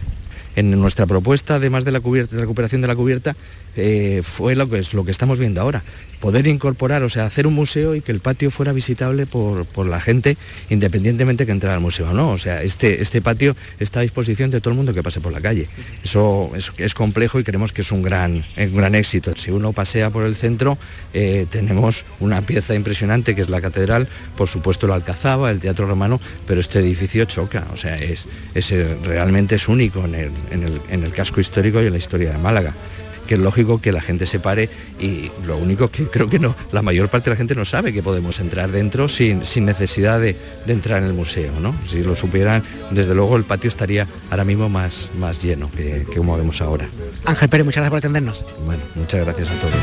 En 0.56 0.70
nuestra 0.70 1.06
propuesta, 1.06 1.56
además 1.56 1.84
de 1.84 1.92
la, 1.92 2.00
recuperación 2.00 2.80
de 2.80 2.88
la 2.88 2.96
cubierta, 2.96 3.36
eh, 3.76 4.22
fue 4.24 4.56
lo 4.56 4.70
que, 4.70 4.78
es, 4.78 4.94
lo 4.94 5.04
que 5.04 5.10
estamos 5.10 5.38
viendo 5.38 5.60
ahora. 5.60 5.84
Poder 6.20 6.46
incorporar, 6.46 7.02
o 7.02 7.10
sea, 7.10 7.26
hacer 7.26 7.46
un 7.46 7.52
museo 7.52 7.94
y 7.94 8.00
que 8.00 8.10
el 8.10 8.20
patio 8.20 8.50
fuera 8.50 8.72
visitable 8.72 9.26
por, 9.26 9.66
la 9.86 10.00
gente, 10.00 10.38
independientemente 10.70 11.44
que 11.44 11.52
entrara 11.52 11.74
al 11.74 11.82
museo 11.82 12.10
o 12.10 12.14
no. 12.14 12.30
O 12.30 12.38
sea, 12.38 12.62
este, 12.62 13.02
este 13.02 13.20
patio 13.20 13.54
está 13.78 14.00
a 14.00 14.02
disposición 14.02 14.50
de 14.50 14.62
todo 14.62 14.70
el 14.70 14.78
mundo 14.78 14.94
que 14.94 15.02
pase 15.02 15.20
por 15.20 15.30
la 15.30 15.42
calle. 15.42 15.68
Eso 16.02 16.50
es, 16.56 16.94
complejo 16.94 17.38
y 17.38 17.44
creemos 17.44 17.74
que 17.74 17.82
es 17.82 17.92
un 17.92 18.02
gran, 18.02 18.42
un 18.56 18.76
gran 18.76 18.94
éxito. 18.94 19.36
Si 19.36 19.50
uno 19.50 19.74
pasea 19.74 20.08
por 20.08 20.24
el 20.24 20.36
centro, 20.36 20.78
eh, 21.12 21.44
tenemos 21.50 22.06
una 22.18 22.40
pieza 22.40 22.74
impresionante 22.74 23.34
que 23.34 23.42
es 23.42 23.50
la 23.50 23.60
catedral, 23.60 24.08
por 24.38 24.48
supuesto 24.48 24.86
la 24.86 24.94
Alcazaba, 24.94 25.50
el 25.50 25.60
Teatro 25.60 25.86
Romano, 25.86 26.18
pero 26.46 26.62
este 26.62 26.78
edificio 26.78 27.26
choca, 27.26 27.66
o 27.74 27.76
sea, 27.76 27.98
es, 27.98 28.24
es 28.54 28.70
realmente 29.04 29.56
es 29.56 29.68
único 29.68 30.02
en 30.06 30.14
el, 30.14 30.30
en 30.50 31.04
el 31.04 31.12
casco 31.12 31.40
histórico 31.40 31.82
y 31.82 31.86
en 31.86 31.92
la 31.92 31.98
historia 31.98 32.32
de 32.32 32.38
Málaga 32.38 32.74
que 33.26 33.34
es 33.34 33.40
lógico 33.40 33.80
que 33.80 33.92
la 33.92 34.00
gente 34.00 34.26
se 34.26 34.40
pare 34.40 34.70
y 34.98 35.30
lo 35.46 35.58
único 35.58 35.88
que 35.88 36.06
creo 36.06 36.30
que 36.30 36.38
no, 36.38 36.54
la 36.72 36.82
mayor 36.82 37.08
parte 37.08 37.30
de 37.30 37.34
la 37.34 37.36
gente 37.36 37.54
no 37.54 37.64
sabe 37.64 37.92
que 37.92 38.02
podemos 38.02 38.40
entrar 38.40 38.70
dentro 38.70 39.08
sin, 39.08 39.44
sin 39.44 39.64
necesidad 39.64 40.20
de, 40.20 40.36
entrar 40.66 41.02
en 41.02 41.08
el 41.08 41.14
museo, 41.14 41.52
¿no? 41.60 41.74
Si 41.86 42.02
lo 42.02 42.16
supieran, 42.16 42.62
desde 42.90 43.14
luego 43.14 43.36
el 43.36 43.44
patio 43.44 43.68
estaría 43.68 44.06
ahora 44.30 44.44
mismo 44.44 44.68
más, 44.68 45.08
más 45.18 45.42
lleno 45.42 45.70
que, 45.70 46.06
como 46.14 46.36
vemos 46.36 46.60
ahora. 46.60 46.88
Ángel 47.24 47.48
Pérez, 47.48 47.64
muchas 47.64 47.82
gracias 47.82 47.90
por 47.90 47.98
atendernos. 47.98 48.44
Bueno, 48.64 48.82
muchas 48.94 49.24
gracias 49.24 49.48
a 49.48 49.54
todos. 49.60 49.74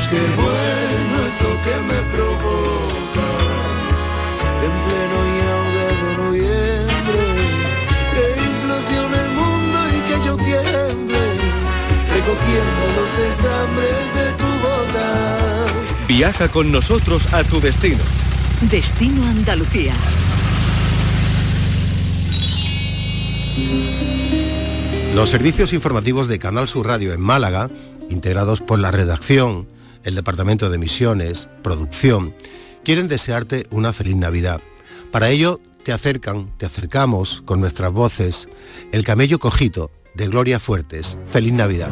Viaja 16.16 16.48
con 16.50 16.72
nosotros 16.72 17.34
a 17.34 17.44
tu 17.44 17.60
destino. 17.60 18.04
Destino 18.70 19.26
Andalucía. 19.26 19.96
Los 25.16 25.32
servicios 25.32 25.74
informativos 25.74 26.28
de 26.28 26.38
Canal 26.38 26.68
Sur 26.68 26.86
Radio 26.86 27.14
en 27.14 27.22
Málaga, 27.22 27.68
integrados 28.12 28.62
por 28.62 28.78
la 28.78 28.92
redacción, 28.92 29.68
el 30.04 30.14
Departamento 30.14 30.70
de 30.70 30.78
Misiones, 30.78 31.50
producción, 31.64 32.36
quieren 32.84 33.08
desearte 33.08 33.64
una 33.72 33.92
feliz 33.92 34.16
Navidad. 34.16 34.62
Para 35.12 35.32
ello, 35.32 35.60
te 35.84 35.94
acercan, 35.94 36.52
te 36.58 36.68
acercamos 36.68 37.42
con 37.42 37.60
nuestras 37.60 37.92
voces, 37.92 38.50
el 38.92 39.04
camello 39.04 39.40
cojito 39.40 39.90
de 40.14 40.28
Gloria 40.28 40.60
Fuertes. 40.60 41.18
Feliz 41.26 41.54
Navidad. 41.54 41.90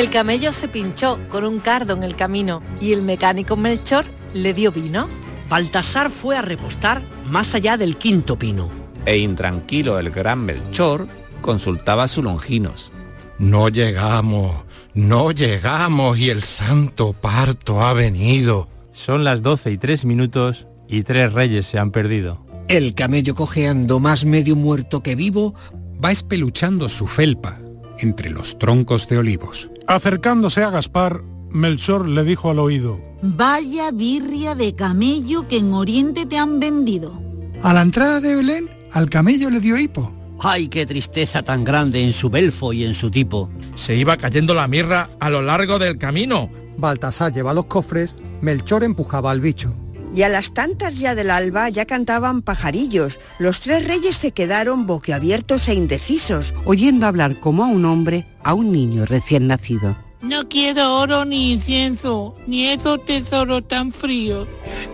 El 0.00 0.08
camello 0.08 0.50
se 0.52 0.66
pinchó 0.66 1.18
con 1.28 1.44
un 1.44 1.60
cardo 1.60 1.92
en 1.92 2.02
el 2.02 2.16
camino 2.16 2.62
y 2.80 2.94
el 2.94 3.02
mecánico 3.02 3.54
Melchor 3.54 4.06
le 4.32 4.54
dio 4.54 4.72
vino. 4.72 5.06
Baltasar 5.50 6.08
fue 6.08 6.38
a 6.38 6.40
repostar 6.40 7.02
más 7.28 7.54
allá 7.54 7.76
del 7.76 7.98
quinto 7.98 8.38
pino. 8.38 8.70
E 9.04 9.18
intranquilo 9.18 9.98
el 9.98 10.08
gran 10.08 10.42
Melchor 10.42 11.06
consultaba 11.42 12.04
a 12.04 12.08
sus 12.08 12.24
longinos. 12.24 12.90
No 13.38 13.68
llegamos, 13.68 14.64
no 14.94 15.32
llegamos 15.32 16.18
y 16.18 16.30
el 16.30 16.42
santo 16.44 17.12
parto 17.12 17.82
ha 17.82 17.92
venido. 17.92 18.68
Son 18.92 19.22
las 19.22 19.42
doce 19.42 19.70
y 19.70 19.76
tres 19.76 20.06
minutos 20.06 20.66
y 20.88 21.02
tres 21.02 21.30
reyes 21.34 21.66
se 21.66 21.78
han 21.78 21.90
perdido. 21.90 22.42
El 22.68 22.94
camello 22.94 23.34
cojeando 23.34 24.00
más 24.00 24.24
medio 24.24 24.56
muerto 24.56 25.02
que 25.02 25.14
vivo 25.14 25.54
va 26.02 26.10
espeluchando 26.10 26.88
su 26.88 27.06
felpa 27.06 27.58
entre 28.00 28.30
los 28.30 28.58
troncos 28.58 29.08
de 29.08 29.18
olivos. 29.18 29.70
Acercándose 29.86 30.62
a 30.62 30.70
Gaspar, 30.70 31.22
Melchor 31.50 32.08
le 32.08 32.24
dijo 32.24 32.50
al 32.50 32.58
oído, 32.58 33.00
Vaya 33.22 33.90
birria 33.90 34.54
de 34.54 34.74
camello 34.74 35.46
que 35.46 35.58
en 35.58 35.74
Oriente 35.74 36.26
te 36.26 36.38
han 36.38 36.60
vendido. 36.60 37.20
A 37.62 37.74
la 37.74 37.82
entrada 37.82 38.20
de 38.20 38.34
Belén, 38.34 38.68
al 38.92 39.10
camello 39.10 39.50
le 39.50 39.60
dio 39.60 39.76
hipo. 39.76 40.12
¡Ay, 40.42 40.68
qué 40.68 40.86
tristeza 40.86 41.42
tan 41.42 41.64
grande 41.64 42.02
en 42.02 42.14
su 42.14 42.30
belfo 42.30 42.72
y 42.72 42.84
en 42.84 42.94
su 42.94 43.10
tipo! 43.10 43.50
Se 43.74 43.94
iba 43.94 44.16
cayendo 44.16 44.54
la 44.54 44.68
mirra 44.68 45.10
a 45.20 45.28
lo 45.28 45.42
largo 45.42 45.78
del 45.78 45.98
camino. 45.98 46.50
Baltasar 46.78 47.32
lleva 47.32 47.52
los 47.52 47.66
cofres, 47.66 48.16
Melchor 48.40 48.84
empujaba 48.84 49.30
al 49.30 49.40
bicho. 49.40 49.74
Y 50.14 50.22
a 50.22 50.28
las 50.28 50.52
tantas 50.52 50.98
ya 50.98 51.14
del 51.14 51.30
alba 51.30 51.68
ya 51.68 51.84
cantaban 51.84 52.42
pajarillos. 52.42 53.18
Los 53.38 53.60
tres 53.60 53.86
reyes 53.86 54.16
se 54.16 54.32
quedaron 54.32 54.86
boquiabiertos 54.86 55.68
e 55.68 55.74
indecisos, 55.74 56.54
oyendo 56.64 57.06
hablar 57.06 57.38
como 57.40 57.64
a 57.64 57.66
un 57.66 57.84
hombre 57.84 58.26
a 58.42 58.54
un 58.54 58.72
niño 58.72 59.06
recién 59.06 59.46
nacido. 59.46 59.96
No 60.22 60.48
quiero 60.48 60.98
oro 60.98 61.24
ni 61.24 61.52
incienso, 61.52 62.36
ni 62.46 62.66
esos 62.66 63.04
tesoros 63.06 63.66
tan 63.66 63.90
fríos. 63.92 64.48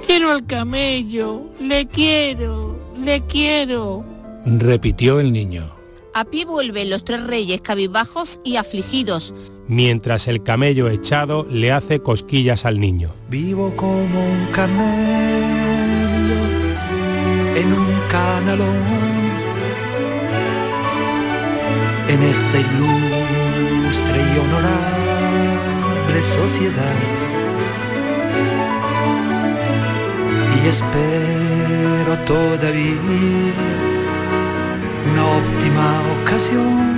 Quiero 0.07 0.31
al 0.31 0.47
camello, 0.47 1.51
le 1.61 1.87
quiero, 1.87 2.79
le 2.97 3.21
quiero. 3.27 4.05
Repitió 4.45 5.19
el 5.19 5.33
niño. 5.33 5.76
A 6.19 6.25
pie 6.25 6.47
vuelven 6.47 6.89
los 6.89 7.05
tres 7.05 7.23
reyes 7.27 7.61
cabizbajos 7.61 8.41
y 8.43 8.57
afligidos, 8.57 9.35
mientras 9.69 10.29
el 10.29 10.43
camello 10.43 10.89
echado 10.89 11.47
le 11.51 11.73
hace 11.73 12.01
cosquillas 12.01 12.65
al 12.65 12.81
niño. 12.81 13.13
Vivo 13.29 13.77
como 13.77 14.25
un 14.25 14.47
camello 14.47 14.87
en 17.55 17.71
un 17.71 18.01
canalón, 18.09 18.83
en 22.09 22.23
esta 22.23 22.61
ilustre 22.61 24.23
y 24.35 24.39
honorable 24.39 26.23
sociedad. 26.23 26.97
Y 30.65 30.69
espero 30.69 32.19
todavía 32.25 33.96
una 35.11 35.25
óptima 35.41 35.89
ocasión 36.21 36.97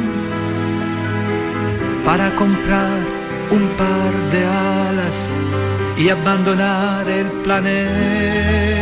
para 2.04 2.34
comprar 2.34 3.00
un 3.50 3.68
par 3.76 4.12
de 4.30 4.44
alas 4.44 5.18
y 5.96 6.08
abandonar 6.08 7.08
el 7.08 7.26
planeta. 7.42 8.77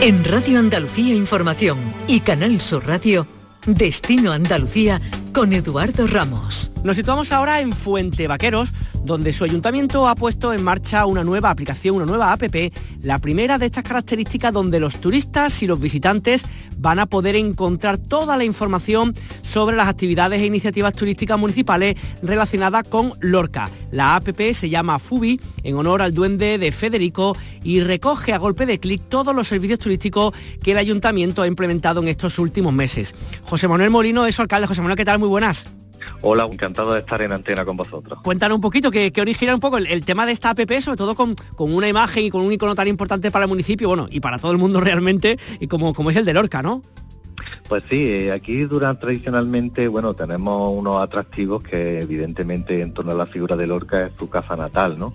En 0.00 0.24
Radio 0.24 0.60
Andalucía 0.60 1.12
Información 1.12 1.92
y 2.06 2.20
Canal 2.20 2.60
Sur 2.60 2.86
Radio, 2.86 3.26
Destino 3.66 4.30
Andalucía 4.30 5.00
con 5.32 5.52
Eduardo 5.52 6.06
Ramos. 6.06 6.67
Nos 6.84 6.96
situamos 6.96 7.32
ahora 7.32 7.60
en 7.60 7.72
Fuente 7.72 8.28
Vaqueros, 8.28 8.72
donde 9.04 9.32
su 9.32 9.42
ayuntamiento 9.42 10.08
ha 10.08 10.14
puesto 10.14 10.52
en 10.52 10.62
marcha 10.62 11.06
una 11.06 11.24
nueva 11.24 11.50
aplicación, 11.50 11.96
una 11.96 12.06
nueva 12.06 12.32
APP, 12.32 12.72
la 13.02 13.18
primera 13.18 13.58
de 13.58 13.66
estas 13.66 13.82
características 13.82 14.52
donde 14.52 14.78
los 14.78 15.00
turistas 15.00 15.60
y 15.62 15.66
los 15.66 15.80
visitantes 15.80 16.46
van 16.78 17.00
a 17.00 17.06
poder 17.06 17.34
encontrar 17.34 17.98
toda 17.98 18.36
la 18.36 18.44
información 18.44 19.14
sobre 19.42 19.76
las 19.76 19.88
actividades 19.88 20.40
e 20.40 20.46
iniciativas 20.46 20.94
turísticas 20.94 21.38
municipales 21.38 21.96
relacionadas 22.22 22.86
con 22.86 23.12
Lorca. 23.20 23.68
La 23.90 24.14
APP 24.14 24.52
se 24.52 24.70
llama 24.70 25.00
FUBI 25.00 25.40
en 25.64 25.76
honor 25.76 26.00
al 26.00 26.14
duende 26.14 26.58
de 26.58 26.70
Federico 26.70 27.36
y 27.64 27.80
recoge 27.80 28.32
a 28.32 28.38
golpe 28.38 28.66
de 28.66 28.78
clic 28.78 29.02
todos 29.08 29.34
los 29.34 29.48
servicios 29.48 29.80
turísticos 29.80 30.32
que 30.62 30.72
el 30.72 30.78
ayuntamiento 30.78 31.42
ha 31.42 31.48
implementado 31.48 32.00
en 32.00 32.08
estos 32.08 32.38
últimos 32.38 32.72
meses. 32.72 33.16
José 33.42 33.66
Manuel 33.66 33.90
Molino 33.90 34.26
es 34.26 34.36
su 34.36 34.42
alcalde. 34.42 34.68
José 34.68 34.80
Manuel, 34.80 34.96
¿qué 34.96 35.04
tal? 35.04 35.18
Muy 35.18 35.28
buenas. 35.28 35.66
Hola, 36.22 36.48
encantado 36.50 36.92
de 36.92 37.00
estar 37.00 37.22
en 37.22 37.32
antena 37.32 37.64
con 37.64 37.76
vosotros. 37.76 38.20
Cuéntanos 38.22 38.56
un 38.56 38.62
poquito, 38.62 38.90
que, 38.90 39.12
origina 39.20 39.54
un 39.54 39.60
poco 39.60 39.78
el, 39.78 40.04
tema 40.04 40.26
de 40.26 40.32
esta 40.32 40.50
app, 40.50 40.60
sobre 40.80 40.96
todo 40.96 41.14
con, 41.14 41.34
una 41.58 41.88
imagen 41.88 42.24
y 42.24 42.30
con 42.30 42.42
un 42.42 42.52
icono 42.52 42.74
tan 42.74 42.88
importante 42.88 43.30
para 43.30 43.44
el 43.44 43.48
municipio, 43.48 43.88
bueno, 43.88 44.08
y 44.10 44.20
para 44.20 44.38
todo 44.38 44.52
el 44.52 44.58
mundo 44.58 44.80
realmente, 44.88 45.38
y 45.60 45.66
como, 45.66 45.94
como 45.94 46.10
es 46.10 46.16
el 46.16 46.24
de 46.24 46.34
Lorca, 46.34 46.62
¿no? 46.62 46.82
Pues 47.68 47.82
sí, 47.88 48.08
eh, 48.08 48.32
aquí 48.32 48.62
durante 48.62 49.02
tradicionalmente, 49.02 49.88
bueno, 49.88 50.14
tenemos 50.14 50.72
unos 50.74 51.00
atractivos 51.02 51.62
que 51.62 52.00
evidentemente 52.00 52.80
en 52.80 52.92
torno 52.92 53.12
a 53.12 53.14
la 53.14 53.26
figura 53.26 53.56
de 53.56 53.66
Lorca 53.66 54.06
es 54.06 54.12
su 54.18 54.28
casa 54.28 54.56
natal, 54.56 54.98
¿no? 54.98 55.14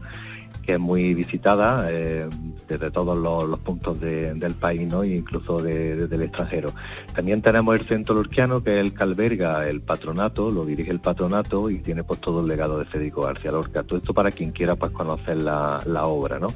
Que 0.66 0.74
es 0.74 0.80
muy 0.80 1.14
visitada 1.14 1.88
eh, 1.92 2.28
desde 2.68 2.90
todos 2.90 3.18
los, 3.18 3.60
puntos 3.60 4.00
del 4.00 4.56
país 4.56 4.88
¿no? 4.88 5.04
incluso 5.04 5.62
desde 5.62 6.16
el 6.16 6.22
extranjero. 6.24 6.74
También 7.16 7.42
tenemos 7.42 7.80
el 7.80 7.88
centro 7.88 8.16
lorquiano, 8.16 8.64
que 8.64 8.76
es 8.76 8.82
el 8.82 8.94
que 8.94 9.04
alberga 9.04 9.68
el 9.70 9.82
patronato, 9.82 10.52
lo 10.52 10.66
dirige 10.66 10.92
el 10.92 11.00
patronato 11.00 11.70
y 11.70 11.80
tiene 11.80 12.04
pues 12.04 12.20
todo 12.20 12.42
el 12.42 12.48
legado 12.48 12.80
de 12.80 12.86
Federico 12.86 13.22
García 13.22 13.52
Lorca. 13.52 13.84
Todo 13.84 14.00
esto 14.00 14.14
para 14.14 14.32
quien 14.32 14.52
quiera 14.52 14.76
pues 14.76 14.92
conocer 14.92 15.38
la, 15.38 15.82
obra. 16.06 16.40
¿no? 16.40 16.54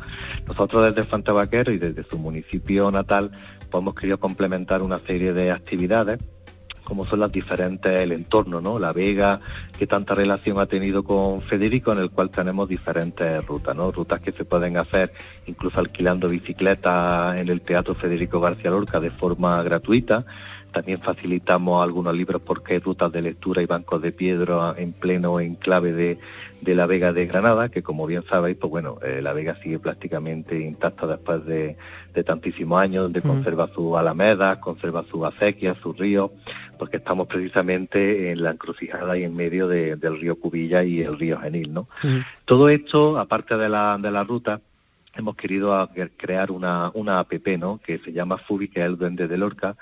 Nosotros 0.48 0.84
desde 0.84 1.08
Fantabaquero 1.08 1.72
y 1.72 1.78
desde 1.78 2.04
su 2.04 2.17
municipio 2.17 2.89
natal 2.91 3.32
pues, 3.70 3.82
hemos 3.82 3.96
querido 3.96 4.20
complementar 4.20 4.82
una 4.82 5.00
serie 5.00 5.34
de 5.34 5.52
actividades 5.52 6.20
como 6.88 7.06
son 7.06 7.19
las 7.19 7.34
diferentes, 7.34 7.91
el 7.91 8.13
entorno, 8.13 8.62
¿no? 8.62 8.80
La 8.80 8.93
Vega, 8.93 9.41
que 9.78 9.86
tanta 9.86 10.15
relación 10.15 10.58
ha 10.58 10.67
tenido 10.67 11.04
con 11.04 11.41
Federico, 11.41 11.91
en 11.91 12.00
el 12.00 12.12
cual 12.12 12.30
tenemos 12.30 12.69
diferentes 12.69 13.45
rutas, 13.45 13.76
¿no? 13.76 13.91
Rutas 13.91 14.21
que 14.21 14.32
se 14.32 14.45
pueden 14.45 14.78
hacer 14.78 15.12
incluso 15.47 15.82
alquilando 15.82 16.30
bicicletas 16.30 17.36
en 17.39 17.50
el 17.50 17.60
Teatro 17.60 17.93
Federico 17.93 18.39
García 18.39 18.71
Lorca 18.71 19.02
de 19.02 19.12
forma 19.12 19.62
gratuita. 19.63 20.26
También 20.71 21.01
facilitamos 21.01 21.84
algunos 21.84 22.15
libros 22.15 22.41
porque 22.41 22.73
hay 22.73 22.80
rutas 22.80 23.12
de 23.12 23.21
lectura 23.21 23.62
y 23.62 23.65
bancos 23.65 24.01
de 24.01 24.12
piedra 24.12 24.75
en 24.77 24.93
pleno 24.93 25.39
enclave 25.39 25.93
de, 25.93 26.19
de 26.62 26.75
la 26.75 26.86
Vega 26.86 27.13
de 27.13 27.25
Granada, 27.25 27.69
que 27.69 27.84
como 27.84 28.06
bien 28.06 28.23
sabéis, 28.30 28.58
pues 28.58 28.69
bueno, 28.69 28.97
eh, 29.03 29.21
la 29.21 29.34
Vega 29.34 29.58
sigue 29.62 29.80
prácticamente 29.80 30.60
intacta 30.60 31.08
después 31.08 31.45
de, 31.45 31.77
tantísimos 32.25 32.82
años, 32.82 33.03
donde 33.03 33.19
mm. 33.19 33.27
conserva 33.27 33.69
sus 33.75 33.95
alamedas, 33.95 34.58
conserva 34.58 35.06
sus 35.10 35.23
acequias, 35.23 35.77
sus 35.84 35.95
ríos, 35.95 36.32
porque 36.80 36.97
estamos 36.97 37.27
precisamente 37.27 38.32
en 38.32 38.41
la 38.41 38.51
encrucijada 38.51 39.15
y 39.17 39.23
en 39.23 39.36
medio 39.36 39.67
del 39.67 40.19
río 40.19 40.39
Cubilla 40.39 40.84
y 40.84 41.01
el 41.01 41.19
río 41.19 41.39
Genil, 41.39 41.71
¿no? 41.73 41.88
Mm. 42.01 42.17
Todo 42.45 42.69
esto, 42.69 43.19
aparte 43.19 43.56
de 43.56 43.69
la, 43.69 43.99
de 44.01 44.10
la 44.10 44.23
ruta, 44.23 44.62
hemos 45.15 45.36
querido 45.36 45.89
crear 46.17 46.51
una, 46.51 46.91
una 46.95 47.19
app, 47.19 47.34
¿no? 47.60 47.80
Que 47.86 47.99
se 47.99 48.12
llama 48.12 48.38
Fubi, 48.38 48.67
que 48.67 48.80
es 48.80 48.86
el 48.88 48.97
duende 48.97 49.27
de 49.27 49.38
Lorca, 49.38 49.75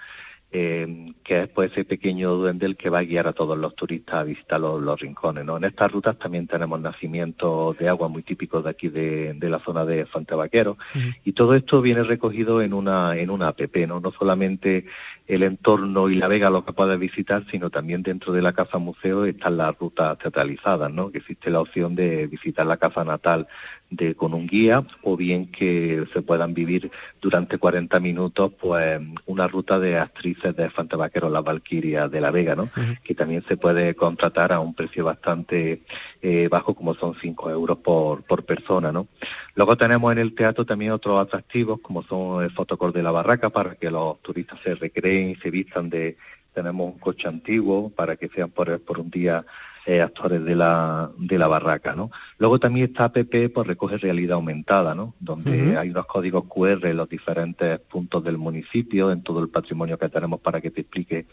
eh, 0.52 1.14
que 1.24 1.42
es 1.42 1.48
pues 1.50 1.72
ese 1.72 1.84
pequeño 1.84 2.34
duende 2.36 2.66
el 2.66 2.78
que 2.78 2.90
va 2.90 3.00
a 3.00 3.04
guiar 3.04 3.28
a 3.28 3.34
todos 3.34 3.58
los 3.58 3.76
turistas 3.76 4.16
a 4.16 4.24
visitar 4.24 4.60
los, 4.60 5.02
rincones. 5.02 5.44
¿no? 5.44 5.58
En 5.58 5.66
estas 5.66 5.92
rutas 5.92 6.18
también 6.18 6.48
tenemos 6.48 6.80
nacimientos 6.80 7.78
de 7.78 7.90
agua 7.90 8.08
muy 8.08 8.24
típicos 8.24 8.64
de 8.64 8.70
aquí 8.70 8.90
de, 8.90 9.36
la 9.42 9.60
zona 9.60 9.86
de 9.86 10.06
Fantevaquero 10.06 10.78
y 11.24 11.34
todo 11.34 11.56
esto 11.56 11.82
viene 11.82 12.04
recogido 12.04 12.62
en 12.62 12.74
una 12.74 13.18
en 13.18 13.30
una 13.30 13.50
app, 13.50 13.60
¿no? 13.88 14.00
no 14.00 14.12
solamente 14.12 14.86
el 15.28 15.44
entorno 15.44 16.10
y 16.10 16.16
la 16.16 16.28
vega 16.28 16.50
lo 16.50 16.64
que 16.64 16.74
puedes 16.74 16.98
visitar, 17.00 17.46
sino 17.52 17.70
también 17.70 18.02
dentro 18.02 18.32
de 18.32 18.42
la 18.42 18.54
casa 18.54 18.78
museo 18.78 19.26
están 19.26 19.58
las 19.58 19.78
rutas 19.78 20.18
teatralizadas, 20.20 20.92
¿no? 20.92 21.12
que 21.12 21.18
existe 21.20 21.50
la 21.50 21.62
opción 21.62 21.96
de 21.96 22.28
visitar 22.28 22.66
la 22.66 22.78
casa 22.78 23.04
natal 23.04 23.48
de, 23.90 24.16
con 24.16 24.34
un 24.34 24.48
guía 24.48 24.86
o 25.04 25.16
bien 25.16 25.48
que 25.48 26.06
se 26.14 26.22
puedan 26.22 26.54
vivir 26.54 26.92
durante 27.22 27.58
40 27.58 28.00
minutos 28.00 28.52
pues 28.60 29.00
una 29.26 29.48
ruta 29.48 29.80
de 29.80 29.98
actrices 29.98 30.56
de 30.56 30.70
Fantabaquero, 30.70 31.30
la 31.30 31.42
Valquiria 31.42 32.08
de 32.08 32.22
la 32.22 32.32
Vega, 32.32 32.56
¿no? 32.56 32.70
que 33.04 33.16
también 33.16 33.44
se 33.48 33.58
puede 33.58 33.96
contratar 33.96 34.52
a 34.52 34.60
un 34.60 34.74
precio 34.74 35.06
bastante 35.06 35.84
eh, 36.22 36.48
bajo 36.50 36.74
como 36.74 36.96
son 36.96 37.16
5 37.20 37.50
euros 37.52 37.78
por, 37.78 38.24
por 38.24 38.44
persona. 38.44 38.92
¿no? 38.92 39.08
Luego 39.56 39.78
tenemos 39.78 40.12
en 40.12 40.20
el 40.20 40.34
teatro 40.34 40.66
también 40.66 40.92
otros 40.92 41.20
atractivos 41.20 41.80
como 41.82 42.04
son 42.04 42.44
el 42.44 42.52
fotocor 42.52 42.92
de 42.92 43.04
la 43.04 43.12
barraca 43.12 43.50
para 43.50 43.76
que 43.76 43.92
los 43.92 44.22
turistas 44.22 44.60
se 44.64 44.76
recreen 44.76 45.32
y 45.32 45.36
se 45.36 45.52
vistan 45.52 45.90
de... 45.90 46.18
Tenemos 46.54 46.94
un 46.94 47.00
coche 47.00 47.28
antiguo 47.28 47.90
para 47.90 48.16
que 48.16 48.30
sean 48.30 48.50
por, 48.50 48.80
por 48.80 49.00
un 49.00 49.10
día 49.10 49.46
eh, 49.86 50.02
actores 50.02 50.44
de 50.44 50.56
la, 50.56 51.12
de 51.18 51.38
la 51.38 51.48
barraca, 51.48 51.96
¿no? 51.96 52.10
Luego 52.40 52.60
también 52.60 52.88
esta 52.88 53.06
app 53.06 53.18
pues 53.54 53.68
recoge 53.68 53.98
realidad 53.98 54.36
aumentada, 54.36 54.96
¿no? 54.96 55.14
Donde 55.20 55.78
hay 55.78 55.90
unos 55.92 56.08
códigos 56.08 56.46
QR 56.46 56.88
en 56.88 56.98
los 56.98 57.08
diferentes 57.08 57.80
puntos 57.80 58.24
del 58.24 58.38
municipio, 58.40 59.12
en 59.12 59.22
todo 59.22 59.42
el 59.42 59.50
patrimonio 59.50 59.98
que 60.00 60.10
tenemos 60.10 60.40
para 60.40 60.60
que 60.60 60.72
te 60.72 60.82
explique 60.82 61.28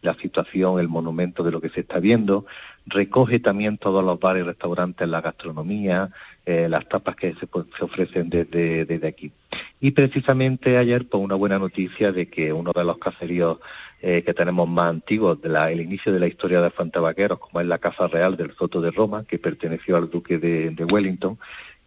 la 0.00 0.14
situación, 0.14 0.80
el 0.80 0.88
monumento 0.88 1.44
de 1.44 1.52
lo 1.52 1.60
que 1.60 1.68
se 1.68 1.80
está 1.80 2.00
viendo. 2.00 2.44
Recoge 2.86 3.38
también 3.38 3.78
todos 3.78 4.04
los 4.04 4.18
bares 4.18 4.42
y 4.42 4.46
restaurantes, 4.46 5.08
la 5.08 5.20
gastronomía, 5.20 6.10
eh, 6.44 6.68
las 6.68 6.88
tapas 6.88 7.16
que 7.16 7.34
se, 7.34 7.48
se 7.76 7.84
ofrecen 7.84 8.28
desde, 8.28 8.84
desde 8.84 9.06
aquí. 9.06 9.32
Y 9.80 9.92
precisamente 9.92 10.76
ayer, 10.76 11.08
pues 11.08 11.22
una 11.22 11.36
buena 11.36 11.58
noticia 11.58 12.12
de 12.12 12.28
que 12.28 12.52
uno 12.52 12.72
de 12.74 12.84
los 12.84 12.98
caseríos 12.98 13.58
eh, 14.00 14.22
que 14.24 14.34
tenemos 14.34 14.68
más 14.68 14.90
antiguos, 14.90 15.40
de 15.40 15.72
el 15.72 15.80
inicio 15.80 16.12
de 16.12 16.18
la 16.18 16.26
historia 16.26 16.60
de 16.60 16.70
Fantabaqueros, 16.70 17.38
como 17.38 17.60
es 17.60 17.66
la 17.66 17.78
Casa 17.78 18.08
Real 18.08 18.36
del 18.36 18.52
Soto 18.56 18.80
de 18.80 18.90
Roma, 18.90 19.24
que 19.24 19.38
perteneció 19.38 19.96
al 19.96 20.10
Duque 20.10 20.38
de 20.38 20.84
Wellington, 20.84 21.38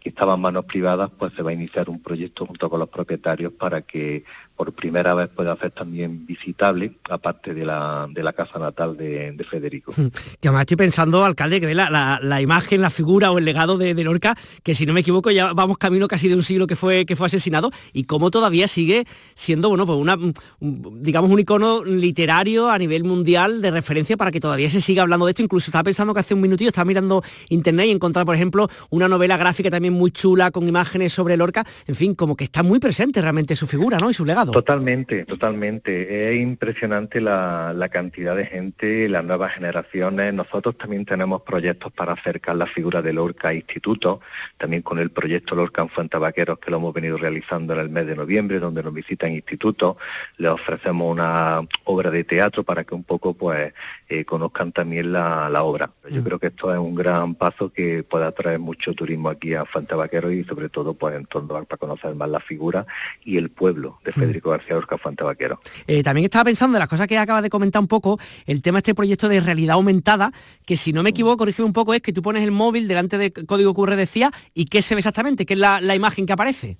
que 0.06 0.10
estaba 0.10 0.34
en 0.34 0.40
manos 0.40 0.66
privadas, 0.66 1.10
pues 1.18 1.32
se 1.34 1.42
va 1.42 1.50
a 1.50 1.54
iniciar 1.54 1.90
un 1.90 2.00
proyecto 2.00 2.46
junto 2.46 2.70
con 2.70 2.78
los 2.78 2.88
propietarios 2.88 3.52
para 3.52 3.82
que 3.82 4.22
por 4.56 4.72
primera 4.72 5.14
vez 5.14 5.28
pueda 5.28 5.54
ser 5.56 5.70
también 5.70 6.24
visitable, 6.24 6.92
aparte 7.10 7.52
de 7.52 7.64
la, 7.64 8.08
de 8.10 8.22
la 8.22 8.32
casa 8.32 8.58
natal 8.58 8.96
de, 8.96 9.46
Federico. 9.48 9.92
Que 10.40 10.48
además 10.48 10.62
estoy 10.62 10.76
pensando, 10.76 11.24
alcalde, 11.24 11.60
que 11.60 11.74
la, 11.74 12.18
la, 12.22 12.42
imagen, 12.42 12.80
la 12.80 12.90
figura 12.90 13.30
o 13.30 13.38
el 13.38 13.44
legado 13.44 13.78
de, 13.78 13.94
Lorca, 14.02 14.36
que 14.62 14.74
si 14.74 14.86
no 14.86 14.92
me 14.92 15.00
equivoco 15.00 15.30
ya 15.30 15.52
vamos 15.52 15.78
camino 15.78 16.08
casi 16.08 16.28
de 16.28 16.34
un 16.34 16.42
siglo 16.42 16.66
que 16.66 16.76
fue, 16.76 17.06
que 17.06 17.16
fue 17.16 17.26
asesinado, 17.26 17.70
y 17.92 18.04
cómo 18.04 18.30
todavía 18.30 18.66
sigue 18.66 19.06
siendo, 19.34 19.68
bueno, 19.68 19.86
pues 19.86 19.98
una, 19.98 20.16
digamos, 20.60 21.30
un 21.30 21.38
icono 21.38 21.84
literario 21.84 22.70
a 22.70 22.78
nivel 22.78 23.04
mundial 23.04 23.60
de 23.60 23.70
referencia 23.70 24.16
para 24.16 24.30
que 24.30 24.40
todavía 24.40 24.70
se 24.70 24.80
siga 24.80 25.02
hablando 25.02 25.26
de 25.26 25.32
esto. 25.32 25.42
Incluso 25.42 25.70
estaba 25.70 25.84
pensando 25.84 26.14
que 26.14 26.20
hace 26.20 26.34
un 26.34 26.40
minutillo 26.40 26.68
estaba 26.68 26.86
mirando 26.86 27.22
internet 27.48 27.86
y 27.86 27.90
encontrar, 27.90 28.24
por 28.24 28.34
ejemplo, 28.34 28.68
una 28.90 29.08
novela 29.08 29.36
gráfica 29.36 29.70
también 29.70 29.94
muy 29.94 30.10
chula 30.10 30.50
con 30.50 30.66
imágenes 30.66 31.12
sobre 31.12 31.36
Lorca. 31.36 31.64
En 31.86 31.94
fin, 31.94 32.14
como 32.14 32.36
que 32.36 32.44
está 32.44 32.62
muy 32.62 32.78
presente 32.78 33.20
realmente 33.20 33.54
su 33.56 33.66
figura, 33.66 33.98
¿no? 33.98 34.10
Y 34.10 34.14
su 34.14 34.24
legado. 34.24 34.45
Totalmente, 34.52 35.24
totalmente. 35.24 36.30
Es 36.30 36.40
impresionante 36.40 37.20
la, 37.20 37.88
cantidad 37.90 38.36
de 38.36 38.46
gente, 38.46 39.08
las 39.08 39.24
nuevas 39.24 39.52
generaciones. 39.54 40.34
Nosotros 40.34 40.76
también 40.76 41.04
tenemos 41.04 41.42
proyectos 41.42 41.92
para 41.92 42.12
acercar 42.12 42.56
la 42.56 42.66
figura 42.66 43.00
de 43.02 43.12
Lorca 43.12 43.48
a 43.48 43.54
institutos, 43.54 44.20
también 44.58 44.82
con 44.82 44.98
el 44.98 45.10
proyecto 45.10 45.54
Lorca 45.54 45.82
en 45.82 45.88
Fuentabaqueros 45.88 46.58
que 46.58 46.70
lo 46.70 46.78
hemos 46.78 46.92
venido 46.92 47.16
realizando 47.16 47.74
en 47.74 47.80
el 47.80 47.88
mes 47.88 48.06
de 48.06 48.16
noviembre, 48.16 48.58
donde 48.58 48.82
nos 48.82 48.92
visitan 48.92 49.32
institutos, 49.32 49.96
les 50.36 50.50
ofrecemos 50.50 51.12
una 51.12 51.60
obra 51.84 52.10
de 52.10 52.24
teatro 52.24 52.64
para 52.64 52.84
que 52.84 52.94
un 52.94 53.04
poco 53.04 53.34
pues 53.34 53.72
eh, 54.08 54.24
conozcan 54.24 54.72
también 54.72 55.12
la, 55.12 55.62
obra. 55.62 55.90
Yo 56.10 56.20
mm. 56.20 56.24
creo 56.24 56.38
que 56.38 56.46
esto 56.48 56.72
es 56.72 56.78
un 56.78 56.94
gran 56.94 57.34
paso 57.34 57.72
que 57.72 58.02
puede 58.02 58.26
atraer 58.26 58.58
mucho 58.58 58.92
turismo 58.92 59.28
aquí 59.28 59.54
a 59.54 59.64
Fuentabaqueros 59.64 60.32
y 60.32 60.44
sobre 60.44 60.68
todo 60.68 60.94
pues 60.94 61.14
en 61.14 61.26
torno 61.26 61.56
a, 61.56 61.64
para 61.64 61.78
conocer 61.78 62.14
más 62.14 62.28
la 62.28 62.40
figura 62.40 62.86
y 63.24 63.36
el 63.36 63.50
pueblo 63.50 63.98
de 64.04 64.12
mm. 64.12 64.14
Federico 64.36 64.50
García 64.50 64.74
Lorca 64.74 64.98
Fuentabaquero. 64.98 65.60
Eh, 65.86 66.02
también 66.02 66.24
estaba 66.24 66.44
pensando 66.44 66.76
en 66.76 66.80
las 66.80 66.88
cosas 66.88 67.06
que 67.06 67.16
acaba 67.16 67.42
de 67.42 67.50
comentar 67.50 67.80
un 67.80 67.88
poco, 67.88 68.18
el 68.46 68.62
tema 68.62 68.76
de 68.76 68.80
este 68.80 68.94
proyecto 68.94 69.28
de 69.28 69.40
realidad 69.40 69.74
aumentada, 69.74 70.32
que 70.64 70.76
si 70.76 70.92
no 70.92 71.02
me 71.02 71.10
equivoco, 71.10 71.38
corrígeme 71.38 71.66
un 71.66 71.72
poco, 71.72 71.94
es 71.94 72.02
que 72.02 72.12
tú 72.12 72.22
pones 72.22 72.42
el 72.42 72.50
móvil 72.50 72.88
delante 72.88 73.18
de 73.18 73.32
código 73.32 73.74
QR 73.74 73.96
decía, 73.96 74.30
¿y 74.54 74.66
qué 74.66 74.82
se 74.82 74.94
ve 74.94 75.00
exactamente? 75.00 75.46
¿Qué 75.46 75.54
es 75.54 75.60
la, 75.60 75.94
imagen 75.94 76.26
que 76.26 76.32
aparece? 76.32 76.76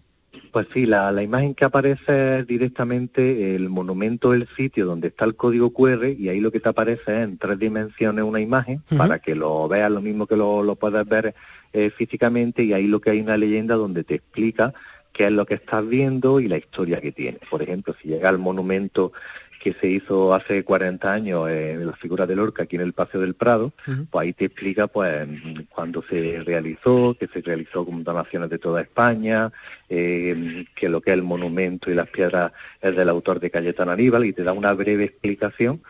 Pues 0.52 0.66
sí, 0.74 0.84
la, 0.86 1.22
imagen 1.22 1.54
que 1.54 1.64
aparece 1.64 2.40
es 2.40 2.46
directamente 2.46 3.54
el 3.54 3.70
monumento 3.70 4.32
del 4.32 4.48
sitio 4.56 4.84
donde 4.84 5.08
está 5.08 5.24
el 5.24 5.34
código 5.34 5.72
QR 5.72 6.06
y 6.06 6.28
ahí 6.28 6.40
lo 6.40 6.52
que 6.52 6.60
te 6.60 6.68
aparece 6.68 7.02
es 7.06 7.24
en 7.24 7.38
tres 7.38 7.58
dimensiones 7.58 8.24
una 8.24 8.40
imagen 8.40 8.82
para 8.96 9.18
que 9.18 9.34
lo 9.34 9.68
veas 9.68 9.90
lo 9.90 10.02
mismo 10.02 10.26
que 10.26 10.36
lo, 10.36 10.62
lo 10.62 10.76
puedes 10.76 11.06
ver 11.08 11.34
eh, 11.72 11.90
físicamente 11.90 12.64
y 12.64 12.72
ahí 12.72 12.86
lo 12.86 13.00
que 13.00 13.10
hay 13.10 13.20
una 13.20 13.36
leyenda 13.36 13.74
donde 13.74 14.04
te 14.04 14.14
explica 14.14 14.74
qué 15.16 15.26
es 15.26 15.32
lo 15.32 15.46
que 15.46 15.54
estás 15.54 15.86
viendo 15.88 16.40
y 16.40 16.48
la 16.48 16.58
historia 16.58 17.00
que 17.00 17.10
tiene. 17.10 17.38
Por 17.50 17.62
ejemplo, 17.62 17.96
si 18.00 18.08
llega 18.08 18.28
al 18.28 18.38
monumento 18.38 19.12
que 19.58 19.72
se 19.72 19.88
hizo 19.88 20.34
hace 20.34 20.62
40 20.62 21.10
años 21.10 21.48
en 21.48 21.86
la 21.86 21.94
figura 21.94 22.26
de 22.26 22.36
Lorca 22.36 22.64
aquí 22.64 22.76
en 22.76 22.82
el 22.82 22.92
Paseo 22.92 23.22
del 23.22 23.34
Prado, 23.34 23.72
pues 24.10 24.22
ahí 24.22 24.34
te 24.34 24.44
explica 24.44 24.88
pues 24.88 25.26
cuándo 25.70 26.04
se 26.08 26.42
realizó, 26.44 27.16
que 27.18 27.28
se 27.28 27.40
realizó 27.40 27.86
con 27.86 28.04
donaciones 28.04 28.50
de 28.50 28.58
toda 28.58 28.82
España, 28.82 29.50
eh, 29.88 30.66
que 30.74 30.90
lo 30.90 31.00
que 31.00 31.10
es 31.12 31.14
el 31.14 31.22
monumento 31.22 31.90
y 31.90 31.94
las 31.94 32.08
piedras 32.08 32.52
es 32.82 32.94
del 32.94 33.08
autor 33.08 33.40
de 33.40 33.50
Cayetano 33.50 33.92
Aníbal 33.92 34.26
y 34.26 34.34
te 34.34 34.44
da 34.44 34.52
una 34.52 34.74
breve 34.74 35.04
explicación 35.04 35.80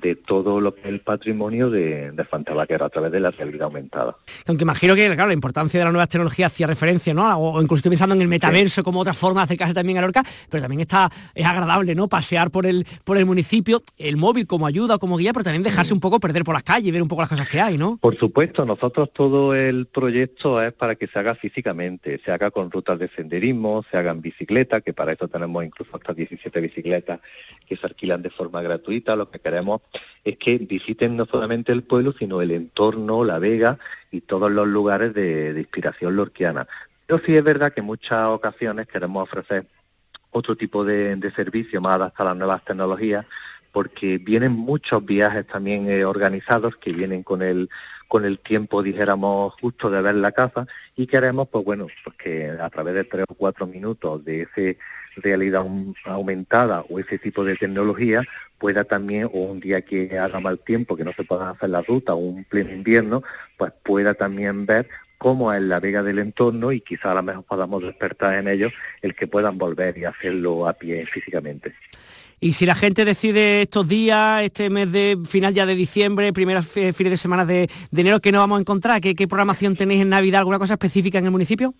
de 0.00 0.16
todo 0.16 0.60
lo 0.60 0.74
que 0.74 0.80
es 0.82 0.86
el 0.86 1.00
patrimonio 1.00 1.70
de, 1.70 2.12
de 2.12 2.24
Fantabaquero 2.24 2.84
a 2.84 2.88
través 2.88 3.12
de 3.12 3.20
la 3.20 3.30
realidad 3.30 3.64
aumentada. 3.64 4.16
Aunque 4.46 4.64
imagino 4.64 4.94
que 4.94 5.06
claro, 5.14 5.28
la 5.28 5.34
importancia 5.34 5.78
de 5.78 5.84
la 5.84 5.92
nueva 5.92 6.06
tecnología 6.06 6.46
hacía 6.46 6.66
referencia, 6.66 7.14
¿no? 7.14 7.36
O, 7.38 7.60
incluso 7.60 7.78
estoy 7.78 7.90
pensando 7.90 8.14
en 8.14 8.22
el 8.22 8.28
metaverso 8.28 8.82
como 8.82 9.00
otra 9.00 9.14
forma 9.14 9.40
de 9.40 9.44
acercarse 9.44 9.74
también 9.74 9.98
a 9.98 10.02
Lorca, 10.02 10.24
pero 10.50 10.62
también 10.62 10.80
está, 10.80 11.10
es 11.34 11.46
agradable, 11.46 11.94
¿no? 11.94 12.08
Pasear 12.08 12.50
por 12.50 12.66
el, 12.66 12.86
por 13.04 13.18
el 13.18 13.26
municipio, 13.26 13.82
el 13.98 14.16
móvil 14.16 14.46
como 14.46 14.66
ayuda, 14.66 14.98
como 14.98 15.16
guía, 15.16 15.32
pero 15.32 15.44
también 15.44 15.62
dejarse 15.62 15.92
un 15.92 16.00
poco 16.00 16.20
perder 16.20 16.44
por 16.44 16.54
las 16.54 16.62
calles 16.62 16.88
y 16.88 16.90
ver 16.90 17.02
un 17.02 17.08
poco 17.08 17.22
las 17.22 17.28
cosas 17.28 17.48
que 17.48 17.60
hay, 17.60 17.78
¿no? 17.78 17.98
Por 17.98 18.16
supuesto, 18.18 18.64
nosotros 18.64 19.10
todo 19.12 19.54
el 19.54 19.86
proyecto 19.86 20.62
es 20.62 20.72
para 20.72 20.94
que 20.94 21.06
se 21.06 21.18
haga 21.18 21.34
físicamente, 21.34 22.20
se 22.24 22.32
haga 22.32 22.50
con 22.50 22.70
rutas 22.70 22.98
de 22.98 23.08
senderismo, 23.08 23.84
se 23.90 23.96
haga 23.96 24.10
en 24.10 24.20
bicicleta, 24.20 24.80
que 24.80 24.92
para 24.92 25.12
eso 25.12 25.28
tenemos 25.28 25.64
incluso 25.64 25.96
hasta 25.96 26.14
17 26.14 26.60
bicicletas 26.60 27.20
que 27.66 27.76
se 27.76 27.86
alquilan 27.86 28.22
de 28.22 28.30
forma 28.30 28.62
gratuita. 28.62 29.16
Lo 29.16 29.30
que 29.30 29.38
queremos 29.38 29.80
es 30.24 30.36
que 30.38 30.58
visiten 30.58 31.16
no 31.16 31.24
solamente 31.24 31.70
el 31.70 31.84
pueblo, 31.84 32.12
sino 32.18 32.42
el 32.42 32.50
entorno, 32.50 33.24
la 33.24 33.38
vega 33.38 33.78
y 34.10 34.22
todos 34.22 34.50
los 34.50 34.66
lugares 34.66 35.14
de, 35.14 35.54
inspiración 35.56 36.16
lorquiana. 36.16 36.66
Pero 37.06 37.22
sí 37.24 37.36
es 37.36 37.44
verdad 37.44 37.72
que 37.72 37.80
en 37.80 37.86
muchas 37.86 38.26
ocasiones 38.26 38.88
queremos 38.88 39.22
ofrecer 39.22 39.66
otro 40.30 40.56
tipo 40.56 40.84
de, 40.84 41.32
servicio 41.36 41.80
más 41.80 41.94
adaptado 41.94 42.30
a 42.30 42.32
las 42.32 42.38
nuevas 42.38 42.64
tecnologías, 42.64 43.24
porque 43.70 44.18
vienen 44.18 44.52
muchos 44.52 45.04
viajes 45.04 45.46
también 45.46 45.88
eh, 45.88 46.04
organizados 46.04 46.76
que 46.76 46.92
vienen 46.92 47.22
con 47.22 47.42
el 47.42 47.68
con 48.08 48.24
el 48.24 48.38
tiempo, 48.38 48.82
dijéramos, 48.82 49.54
justo 49.60 49.90
de 49.90 50.02
ver 50.02 50.14
la 50.16 50.32
casa 50.32 50.66
y 50.96 51.06
queremos, 51.06 51.48
pues 51.48 51.64
bueno, 51.64 51.86
pues 52.04 52.16
que 52.16 52.50
a 52.50 52.70
través 52.70 52.94
de 52.94 53.04
tres 53.04 53.24
o 53.28 53.34
cuatro 53.34 53.66
minutos 53.66 54.24
de 54.24 54.42
ese 54.42 54.78
realidad 55.16 55.66
aumentada 56.04 56.84
o 56.88 56.98
ese 56.98 57.18
tipo 57.18 57.44
de 57.44 57.56
tecnología 57.56 58.22
pueda 58.58 58.84
también, 58.84 59.26
o 59.32 59.44
un 59.44 59.60
día 59.60 59.82
que 59.82 60.18
haga 60.18 60.40
mal 60.40 60.58
tiempo, 60.58 60.96
que 60.96 61.04
no 61.04 61.12
se 61.12 61.24
pueda 61.24 61.50
hacer 61.50 61.70
la 61.70 61.82
ruta, 61.82 62.14
o 62.14 62.18
un 62.18 62.44
pleno 62.44 62.72
invierno, 62.72 63.22
pues 63.56 63.72
pueda 63.82 64.14
también 64.14 64.66
ver 64.66 64.88
cómo 65.18 65.52
es 65.52 65.62
la 65.62 65.80
vega 65.80 66.02
del 66.02 66.18
entorno 66.18 66.72
y 66.72 66.80
quizá 66.80 67.12
a 67.12 67.14
lo 67.16 67.22
mejor 67.22 67.44
podamos 67.44 67.82
despertar 67.82 68.34
en 68.34 68.48
ellos 68.48 68.72
el 69.02 69.14
que 69.14 69.26
puedan 69.26 69.58
volver 69.58 69.96
y 69.98 70.04
hacerlo 70.04 70.68
a 70.68 70.74
pie 70.74 71.06
físicamente. 71.06 71.74
Y 72.38 72.52
si 72.52 72.66
la 72.66 72.74
gente 72.74 73.04
decide 73.04 73.62
estos 73.62 73.88
días, 73.88 74.42
este 74.42 74.68
mes 74.68 74.92
de 74.92 75.18
final 75.24 75.54
ya 75.54 75.64
de 75.64 75.74
diciembre, 75.74 76.32
primeras 76.32 76.66
fines 76.66 76.96
de 76.96 77.16
semana 77.16 77.46
de, 77.46 77.70
enero, 77.96 78.20
¿qué 78.20 78.30
nos 78.30 78.40
vamos 78.40 78.58
a 78.58 78.60
encontrar? 78.60 79.00
¿Qué, 79.00 79.14
¿Qué 79.14 79.26
programación 79.26 79.74
tenéis 79.74 80.02
en 80.02 80.10
Navidad? 80.10 80.40
¿Alguna 80.40 80.58
cosa 80.58 80.74
específica 80.74 81.18
en 81.18 81.24
el 81.24 81.30
municipio? 81.30 81.74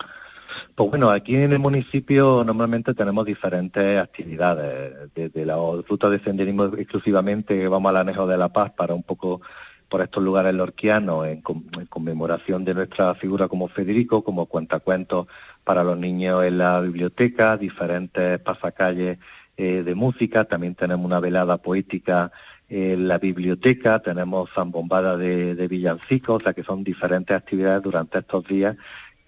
Pues 0.75 0.90
bueno, 0.90 1.11
aquí 1.11 1.37
en 1.37 1.53
el 1.53 1.59
municipio 1.59 2.42
normalmente 2.45 2.95
tenemos 2.95 3.27
diferentes 3.27 3.99
actividades, 3.99 5.12
desde 5.14 5.45
la 5.45 5.57
ruta 5.57 6.09
de 6.09 6.21
senderismo 6.21 6.64
exclusivamente, 6.64 7.69
vamos 7.69 7.90
al 7.90 7.97
Anejo 7.99 8.27
de 8.27 8.38
la 8.38 8.49
Paz 8.49 8.73
para 8.73 8.95
un 8.95 9.03
poco 9.03 9.42
por 9.88 10.01
estos 10.01 10.23
lugares 10.23 10.55
lorquianos 10.55 11.27
en, 11.27 11.42
conmemoración 11.88 12.64
de 12.64 12.75
nuestra 12.75 13.14
figura 13.14 13.49
como 13.49 13.69
Federico, 13.69 14.25
como 14.25 14.47
cuentacuentos 14.47 15.27
para 15.64 15.85
los 15.85 15.97
niños 15.97 16.45
en 16.45 16.59
la 16.59 16.81
biblioteca, 16.81 17.57
diferentes 17.57 18.38
pasacalles 18.40 19.19
eh, 19.57 19.83
de 19.83 19.95
música, 19.95 20.45
también 20.45 20.75
tenemos 20.75 21.05
una 21.07 21.21
velada 21.21 21.57
poética 21.59 22.31
en 22.69 23.07
la 23.07 23.19
biblioteca, 23.19 24.01
tenemos 24.01 24.51
zambombada 24.55 25.16
de, 25.16 25.55
de 25.55 25.69
villancicos, 25.69 26.37
o 26.37 26.40
sea 26.40 26.53
que 26.53 26.64
son 26.64 26.83
diferentes 26.83 27.37
actividades 27.37 27.83
durante 27.83 28.19
estos 28.19 28.45
días 28.47 28.77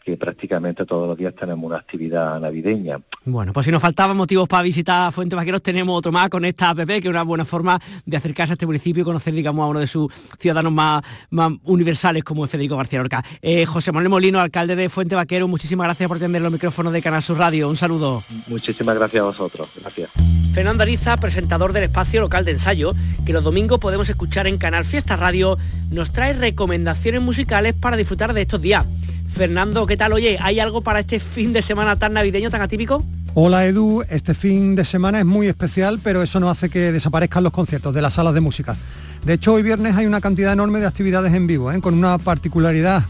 que 0.09 0.16
prácticamente 0.16 0.87
todos 0.87 1.07
los 1.07 1.18
días 1.18 1.35
tenemos 1.35 1.66
una 1.66 1.77
actividad 1.77 2.40
navideña. 2.40 2.99
Bueno, 3.27 3.53
pues 3.53 3.66
si 3.66 3.71
nos 3.71 3.83
faltaban 3.83 4.16
motivos 4.16 4.49
para 4.49 4.62
visitar 4.62 5.12
Fuentes 5.12 5.37
Vaqueros, 5.37 5.62
tenemos 5.62 5.99
otro 5.99 6.11
más 6.11 6.31
con 6.31 6.47
esta 6.47 6.71
app, 6.71 6.79
que 6.87 6.97
es 6.97 7.05
una 7.05 7.25
buena 7.25 7.44
forma 7.44 7.79
de 8.07 8.16
acercarse 8.16 8.53
a 8.53 8.55
este 8.55 8.64
municipio 8.64 9.03
y 9.03 9.05
conocer, 9.05 9.35
digamos, 9.35 9.62
a 9.64 9.66
uno 9.66 9.81
de 9.81 9.87
sus 9.87 10.11
ciudadanos 10.38 10.73
más, 10.73 11.03
más 11.29 11.53
universales 11.64 12.25
como 12.25 12.47
es 12.47 12.51
Federico 12.51 12.79
García 12.79 13.01
Lorca. 13.01 13.23
Eh, 13.42 13.66
José 13.66 13.92
Manuel 13.92 14.09
Molino, 14.09 14.40
alcalde 14.40 14.77
de 14.77 14.88
Fuente 14.88 15.14
Vaquero, 15.14 15.47
muchísimas 15.47 15.87
gracias 15.87 16.09
por 16.09 16.16
atender 16.16 16.40
los 16.40 16.53
micrófonos 16.53 16.94
de 16.94 17.03
Canal 17.03 17.23
Sur 17.23 17.37
Radio. 17.37 17.68
Un 17.68 17.77
saludo. 17.77 18.23
Muchísimas 18.47 18.97
gracias 18.97 19.23
a 19.23 19.27
vosotros. 19.27 19.71
Gracias. 19.79 20.11
Fernando 20.55 20.85
Ariza, 20.85 21.18
presentador 21.18 21.75
del 21.75 21.85
espacio 21.85 22.23
local 22.23 22.47
de 22.47 22.53
ensayo, 22.53 22.94
que 23.27 23.35
los 23.35 23.44
domingos 23.44 23.79
podemos 23.79 24.09
escuchar 24.09 24.47
en 24.47 24.57
Canal 24.57 24.87
Fiesta 24.87 25.16
Radio, 25.16 25.59
nos 25.90 26.14
trae 26.14 26.33
recomendaciones 26.33 27.21
musicales 27.21 27.75
para 27.75 27.99
disfrutar 27.99 28.33
de 28.33 28.40
estos 28.40 28.62
días. 28.62 28.87
Fernando, 29.31 29.87
¿qué 29.87 29.97
tal? 29.97 30.12
Oye, 30.12 30.38
¿hay 30.41 30.61
algo 30.61 30.81
para 30.81 31.01
este 31.01 31.21
fin 31.21 31.53
de 31.53 31.62
semana 31.62 31.97
tan 31.97 32.12
navideño, 32.12 32.51
tan 32.51 32.62
atípico? 32.62 33.05
Hola 33.35 33.67
Edu, 33.67 34.03
este 34.11 34.35
fin 34.35 34.75
de 34.75 34.85
semana 34.85 35.21
es 35.21 35.27
muy 35.27 35.47
especial, 35.47 36.01
pero 36.03 36.23
eso 36.23 36.41
no 36.41 36.51
hace 36.51 36.69
que 36.69 36.91
desaparezcan 36.93 37.45
los 37.45 37.53
conciertos 37.53 37.95
de 37.95 38.03
las 38.03 38.14
salas 38.14 38.35
de 38.35 38.41
música. 38.41 38.77
De 39.25 39.35
hecho, 39.35 39.53
hoy 39.53 39.62
viernes 39.62 39.95
hay 39.97 40.07
una 40.07 40.21
cantidad 40.21 40.53
enorme 40.53 40.81
de 40.81 40.87
actividades 40.87 41.33
en 41.35 41.47
vivo, 41.47 41.71
¿eh? 41.71 41.81
con 41.81 41.95
una 41.95 42.19
particularidad, 42.19 43.05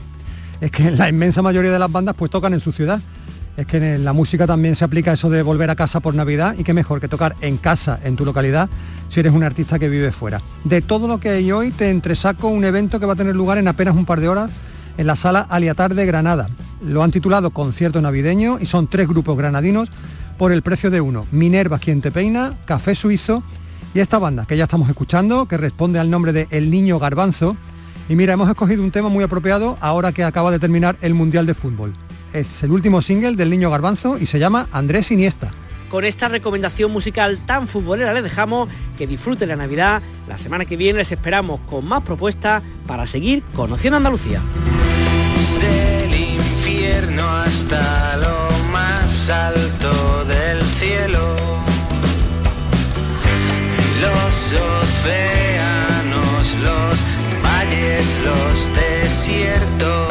es 0.61 0.71
que 0.71 0.91
la 0.91 1.09
inmensa 1.09 1.41
mayoría 1.41 1.71
de 1.71 1.79
las 1.79 1.91
bandas 1.91 2.15
pues 2.17 2.31
tocan 2.31 2.53
en 2.53 2.61
su 2.61 2.73
ciudad. 2.73 3.01
Es 3.57 3.67
que 3.67 3.79
en 3.79 4.05
la 4.05 4.13
música 4.13 4.47
también 4.47 4.77
se 4.77 4.85
aplica 4.85 5.13
eso 5.13 5.31
de 5.31 5.43
volver 5.43 5.69
a 5.71 5.75
casa 5.75 5.99
por 5.99 6.15
Navidad 6.15 6.55
y 6.57 6.63
qué 6.63 6.73
mejor 6.73 7.01
que 7.01 7.09
tocar 7.09 7.35
en 7.41 7.57
casa, 7.57 7.99
en 8.05 8.15
tu 8.15 8.25
localidad, 8.25 8.69
si 9.09 9.19
eres 9.19 9.33
un 9.33 9.43
artista 9.43 9.81
que 9.81 9.89
vive 9.89 10.13
fuera. 10.13 10.41
De 10.63 10.81
todo 10.81 11.09
lo 11.09 11.19
que 11.19 11.31
hay 11.31 11.51
hoy 11.51 11.73
te 11.73 11.91
entresaco 11.91 12.49
un 12.49 12.65
evento 12.65 13.01
que 13.01 13.07
va 13.07 13.15
a 13.15 13.17
tener 13.17 13.35
lugar 13.35 13.59
en 13.59 13.67
apenas 13.67 13.97
un 13.97 14.07
par 14.07 14.21
de 14.21 14.29
horas 14.29 14.51
en 14.99 15.07
la 15.07 15.17
sala 15.17 15.41
Aliatar 15.41 15.95
de 15.95 16.05
Granada. 16.05 16.51
Lo 16.83 17.03
han 17.03 17.11
titulado 17.11 17.51
Concierto 17.51 18.03
Navideño 18.03 18.59
y 18.61 18.67
son 18.67 18.89
tres 18.89 19.09
grupos 19.09 19.39
granadinos 19.39 19.89
por 20.37 20.53
el 20.53 20.63
precio 20.63 20.91
de 20.91 21.01
uno. 21.01 21.27
Minerva 21.33 21.79
quien 21.79 22.03
te 22.03 22.11
peina, 22.11 22.55
Café 22.67 22.95
Suizo 22.95 23.43
y 23.95 24.01
esta 24.01 24.19
banda 24.19 24.45
que 24.45 24.57
ya 24.57 24.65
estamos 24.65 24.89
escuchando, 24.89 25.47
que 25.47 25.57
responde 25.57 25.99
al 25.99 26.11
nombre 26.11 26.33
de 26.33 26.47
El 26.51 26.71
Niño 26.71 26.99
Garbanzo. 26.99 27.57
Y 28.09 28.17
mira, 28.17 28.35
hemos 28.35 28.49
escogido 28.49 28.83
un 28.83 28.91
tema 28.91 29.09
muy 29.09 29.25
apropiado 29.25 29.79
ahora 29.81 30.13
que 30.13 30.25
acaba 30.25 30.51
de 30.51 30.59
terminar 30.59 30.99
el 31.01 31.15
Mundial 31.15 31.47
de 31.47 31.55
Fútbol. 31.55 31.95
Es 32.33 32.63
el 32.63 32.73
último 32.73 33.01
single 33.01 33.37
del 33.37 33.51
Niño 33.51 33.71
Garbanzo 33.71 34.19
y 34.19 34.27
se 34.27 34.39
llama 34.39 34.69
Andrés 34.73 35.11
Iniesta 35.11 35.51
con 35.91 36.05
esta 36.05 36.29
recomendación 36.29 36.93
musical 36.93 37.39
tan 37.47 37.67
futbolera 37.67 38.13
les 38.13 38.23
dejamos 38.23 38.69
que 38.99 39.07
disfruten 39.07 39.49
la 39.49 39.57
Navidad. 39.57 40.03
La 40.29 40.37
semana 40.37 40.67
que 40.67 40.77
viene 40.77 40.99
les 40.99 41.13
esperamos 41.13 41.61
con 41.61 41.87
más 41.87 42.03
propuestas 42.03 42.63
para 42.87 43.07
seguir 43.07 43.43
conociendo 43.55 43.97
Andalucía 43.97 44.43
hasta 47.07 48.17
lo 48.17 48.51
más 48.73 49.31
alto 49.31 50.25
del 50.25 50.61
cielo. 50.81 51.37
Los 54.01 54.53
océanos, 54.83 56.45
los 56.61 56.99
valles, 57.43 58.17
los 58.25 58.75
desiertos. 58.75 60.09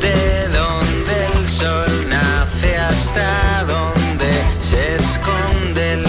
Desde 0.00 0.48
donde 0.48 1.26
el 1.34 1.48
sol 1.48 2.08
nace 2.08 2.78
hasta 2.78 3.64
donde 3.64 4.30
se 4.62 4.96
esconde 4.96 5.92
el 5.92 6.05